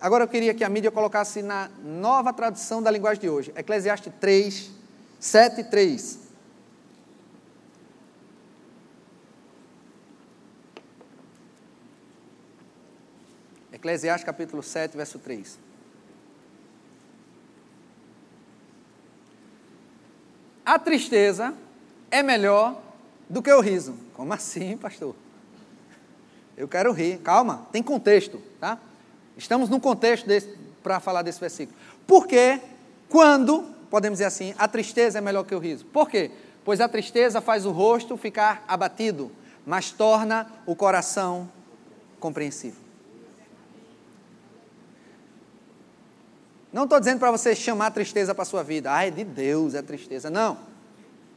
[0.00, 3.52] Agora eu queria que a mídia colocasse na nova tradução da linguagem de hoje.
[3.56, 4.70] Eclesiastes 3,
[5.18, 6.18] 7 e 3.
[13.72, 15.69] Eclesiastes capítulo 7, verso 3.
[20.70, 21.52] A tristeza
[22.12, 22.80] é melhor
[23.28, 23.92] do que o riso.
[24.14, 25.16] Como assim, pastor?
[26.56, 27.18] Eu quero rir.
[27.18, 28.78] Calma, tem contexto, tá?
[29.36, 30.28] Estamos no contexto
[30.80, 31.76] para falar desse versículo.
[32.06, 32.60] Porque
[33.08, 35.86] quando, podemos dizer assim, a tristeza é melhor que o riso?
[35.86, 36.30] Por quê?
[36.64, 39.32] Pois a tristeza faz o rosto ficar abatido,
[39.66, 41.50] mas torna o coração
[42.20, 42.80] compreensível.
[46.72, 48.94] Não estou dizendo para você chamar tristeza para a sua vida.
[48.94, 50.30] Ah, é de Deus a tristeza.
[50.30, 50.58] Não.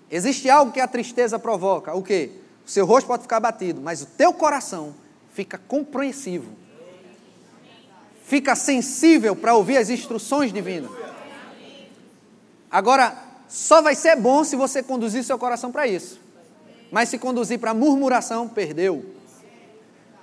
[0.10, 1.94] Existe algo que a tristeza provoca.
[1.96, 2.32] O quê?
[2.66, 4.94] O seu rosto pode ficar abatido, mas o teu coração
[5.34, 6.52] fica compreensivo.
[8.24, 10.92] Fica sensível para ouvir as instruções divinas.
[12.70, 13.16] Agora,
[13.48, 16.20] só vai ser bom se você conduzir seu coração para isso.
[16.92, 19.04] Mas se conduzir para murmuração, perdeu.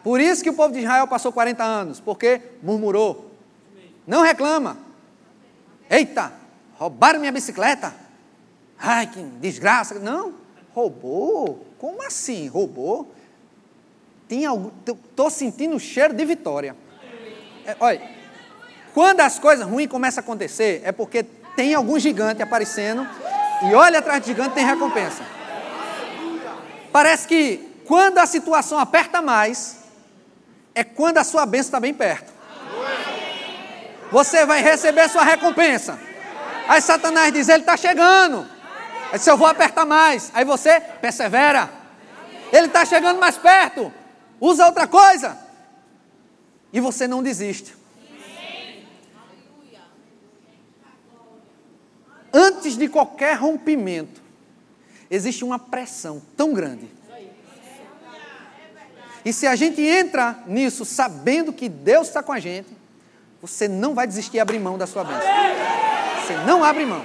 [0.03, 3.31] Por isso que o povo de Israel passou 40 anos, porque murmurou.
[4.07, 4.90] Não reclama.
[5.91, 6.33] Eita,
[6.79, 7.93] roubaram minha bicicleta.
[8.79, 9.99] Ai, que desgraça.
[9.99, 10.35] Não,
[10.73, 11.67] roubou.
[11.79, 12.47] Como assim?
[12.47, 13.13] Roubou?
[14.31, 16.77] Estou sentindo o cheiro de vitória.
[17.67, 18.01] É, olha,
[18.95, 21.25] quando as coisas ruins começam a acontecer, é porque
[21.57, 23.07] tem algum gigante aparecendo.
[23.69, 25.25] E olha atrás de gigante, tem recompensa.
[26.93, 29.79] Parece que quando a situação aperta mais,
[30.75, 32.33] é quando a sua bênção está bem perto.
[34.11, 35.99] Você vai receber sua recompensa.
[36.69, 38.47] Aí Satanás diz: Ele está chegando.
[39.11, 40.31] Aí disse, eu vou apertar mais.
[40.35, 41.69] Aí você persevera.
[42.53, 43.93] Ele está chegando mais perto.
[44.41, 45.37] Usa outra coisa.
[46.73, 47.75] E você não desiste.
[52.33, 54.23] Antes de qualquer rompimento,
[55.11, 56.89] existe uma pressão tão grande.
[59.25, 62.80] E se a gente entra nisso sabendo que Deus está com a gente,
[63.41, 65.29] você não vai desistir de abrir mão da sua bênção.
[66.21, 67.05] Você não abre mão.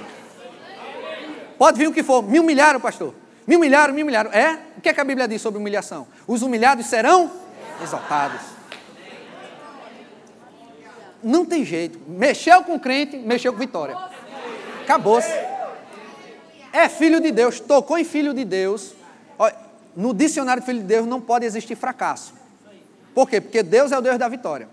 [1.56, 2.22] Pode vir o que for.
[2.22, 3.14] Me humilharam, pastor.
[3.46, 4.30] Me humilharam, me humilharam.
[4.32, 4.58] É?
[4.76, 6.06] O que, é que a Bíblia diz sobre humilhação?
[6.26, 7.30] Os humilhados serão
[7.82, 8.40] exaltados.
[11.22, 11.98] Não tem jeito.
[12.06, 13.96] Mexeu com crente, mexeu com vitória.
[14.82, 15.32] Acabou-se.
[16.72, 18.94] É filho de Deus, tocou em filho de Deus.
[19.96, 22.34] No dicionário de filho de Deus não pode existir fracasso.
[23.14, 23.40] Por quê?
[23.40, 24.68] Porque Deus é o Deus da vitória.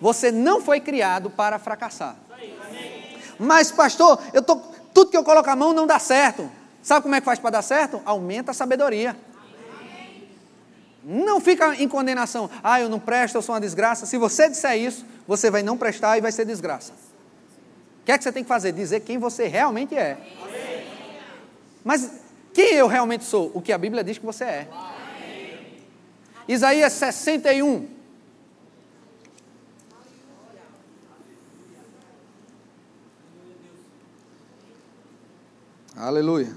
[0.00, 2.16] Você não foi criado para fracassar.
[3.38, 4.56] Mas, pastor, eu tô,
[4.92, 6.50] tudo que eu coloco a mão não dá certo.
[6.82, 8.00] Sabe como é que faz para dar certo?
[8.04, 9.16] Aumenta a sabedoria.
[11.02, 12.48] Não fica em condenação.
[12.62, 14.06] Ah, eu não presto, eu sou uma desgraça.
[14.06, 16.92] Se você disser isso, você vai não prestar e vai ser desgraça.
[16.92, 18.72] O que é que você tem que fazer?
[18.72, 20.18] Dizer quem você realmente é.
[21.82, 22.10] Mas
[22.52, 23.50] quem eu realmente sou?
[23.54, 24.68] O que a Bíblia diz que você é.
[26.46, 27.93] Isaías 61.
[35.96, 36.52] Aleluia.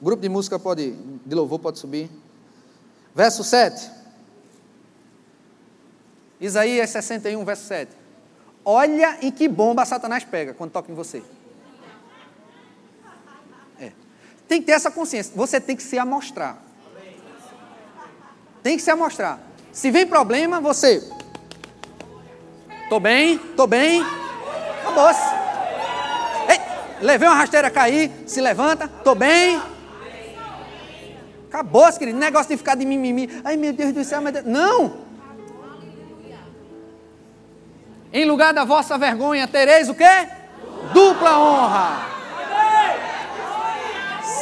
[0.00, 2.10] O grupo de música pode, de louvor pode subir.
[3.14, 3.90] Verso 7.
[6.40, 7.92] Isaías 61, verso 7.
[8.64, 11.22] Olha em que bomba Satanás pega quando toca em você.
[13.78, 13.92] É.
[14.46, 15.32] Tem que ter essa consciência.
[15.34, 16.62] Você tem que se amostrar.
[18.62, 19.40] Tem que se amostrar.
[19.72, 21.02] Se vem problema, você.
[22.88, 24.02] Tô bem, tô bem.
[24.82, 25.39] Acabou-se.
[27.00, 29.60] Levei uma rasteira cair, se levanta, tô bem.
[31.48, 32.18] Acabou, querido.
[32.18, 33.28] Negócio de ficar de mimimi.
[33.44, 34.44] Ai, meu Deus do céu, meu Deus.
[34.44, 35.10] Não!
[38.12, 40.28] Em lugar da vossa vergonha, tereis o quê?
[40.92, 42.06] Dupla honra.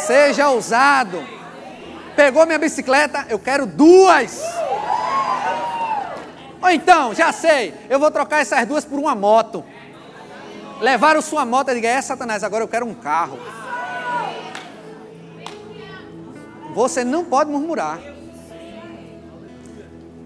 [0.06, 1.22] Seja ousado.
[2.16, 4.42] Pegou minha bicicleta, eu quero duas.
[6.60, 9.64] Ou então, já sei, eu vou trocar essas duas por uma moto.
[10.80, 13.38] Levaram sua moto e diga, é Satanás, agora eu quero um carro.
[16.74, 17.98] Você não pode murmurar.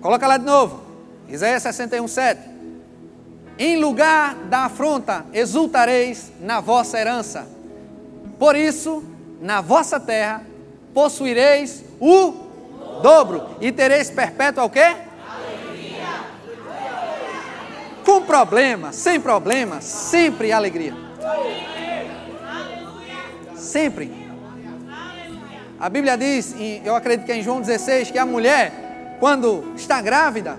[0.01, 0.83] Coloca lá de novo.
[1.29, 2.41] Isaías 61, 7.
[3.59, 7.47] Em lugar da afronta, exultareis na vossa herança.
[8.39, 9.03] Por isso,
[9.41, 10.43] na vossa terra,
[10.93, 12.35] possuireis o
[13.03, 14.97] dobro e tereis perpétuo o quê?
[18.05, 20.95] Com problema, sem problema, sempre alegria.
[23.55, 24.23] Sempre.
[25.79, 30.01] A Bíblia diz, eu acredito que é em João 16, que a mulher, quando está
[30.01, 30.59] grávida,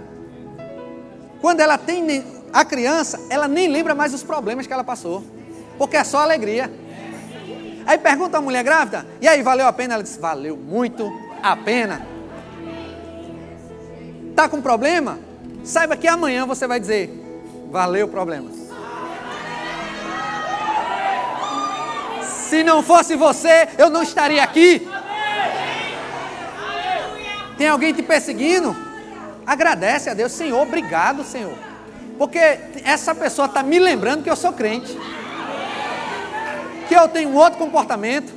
[1.40, 5.24] quando ela tem a criança, ela nem lembra mais os problemas que ela passou,
[5.78, 6.72] porque é só alegria.
[7.86, 9.94] Aí pergunta a mulher grávida, e aí, valeu a pena?
[9.94, 12.06] Ela diz, valeu muito a pena.
[14.30, 15.20] Está com problema?
[15.64, 17.23] Saiba que amanhã você vai dizer,
[17.74, 18.52] Valeu o problema.
[22.22, 24.88] Se não fosse você, eu não estaria aqui.
[27.58, 28.76] Tem alguém te perseguindo?
[29.44, 31.58] Agradece a Deus, Senhor, obrigado, Senhor.
[32.16, 32.38] Porque
[32.84, 34.96] essa pessoa está me lembrando que eu sou crente.
[36.88, 38.32] Que eu tenho outro comportamento.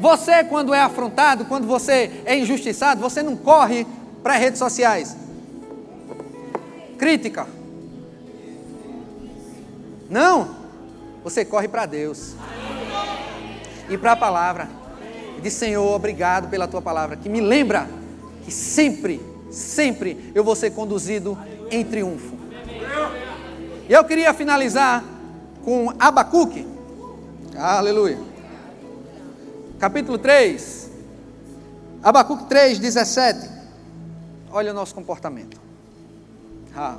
[0.00, 3.86] Você, quando é afrontado, quando você é injustiçado, você não corre
[4.22, 5.14] para redes sociais.
[6.96, 7.46] Crítica.
[10.08, 10.48] Não,
[11.22, 12.34] você corre para Deus.
[13.88, 14.68] ir para a palavra.
[15.38, 17.88] E diz, Senhor, obrigado pela tua palavra, que me lembra
[18.44, 21.36] que sempre, sempre eu vou ser conduzido
[21.70, 22.36] em triunfo.
[23.88, 25.04] E eu queria finalizar
[25.64, 26.66] com Abacuque.
[27.56, 28.18] Aleluia.
[29.78, 30.90] Capítulo 3.
[32.02, 33.50] Abacuque 3, 17.
[34.50, 35.60] Olha o nosso comportamento.
[36.74, 36.98] Ah.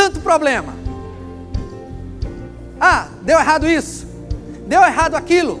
[0.00, 0.72] Tanto problema.
[2.80, 4.06] Ah, deu errado isso.
[4.66, 5.60] Deu errado aquilo.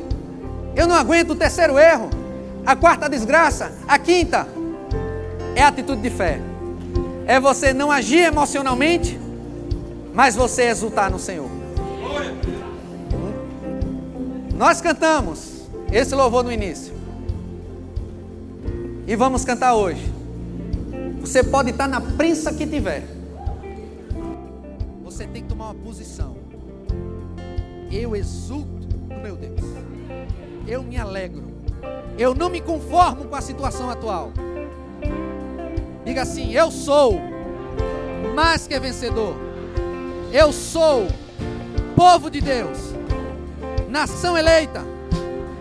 [0.74, 2.08] Eu não aguento o terceiro erro.
[2.64, 3.70] A quarta desgraça.
[3.86, 4.48] A quinta.
[5.54, 6.40] É atitude de fé.
[7.26, 9.20] É você não agir emocionalmente,
[10.14, 11.50] mas você exultar no Senhor.
[14.54, 16.94] Nós cantamos esse louvor no início.
[19.06, 20.10] E vamos cantar hoje.
[21.20, 23.19] Você pode estar na prensa que tiver.
[25.20, 26.34] Você tem que tomar uma posição.
[27.92, 29.60] Eu exulto no meu Deus.
[30.66, 31.42] Eu me alegro.
[32.16, 34.32] Eu não me conformo com a situação atual.
[36.06, 37.20] Diga assim: Eu sou
[38.34, 39.36] mais que vencedor.
[40.32, 41.06] Eu sou
[41.94, 42.78] povo de Deus,
[43.90, 44.82] nação eleita,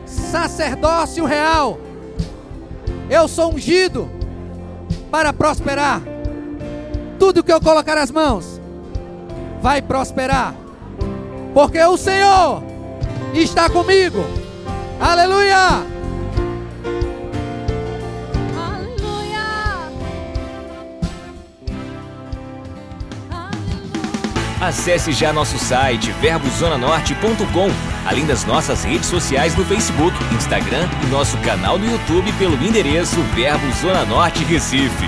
[0.05, 1.77] sacerdócio real.
[3.09, 4.09] Eu sou ungido
[5.11, 6.01] para prosperar.
[7.19, 8.58] Tudo que eu colocar as mãos
[9.61, 10.53] vai prosperar.
[11.53, 12.63] Porque o Senhor
[13.33, 14.23] está comigo.
[14.99, 15.83] Aleluia!
[18.57, 19.89] Aleluia!
[24.61, 27.69] Acesse já nosso site verbozonanorte.com,
[28.05, 33.21] além das nossas redes sociais no Facebook, Instagram e nosso canal no YouTube pelo endereço
[33.33, 35.07] Verbo Zona Norte Recife.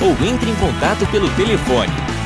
[0.00, 2.17] Ou entre em contato pelo telefone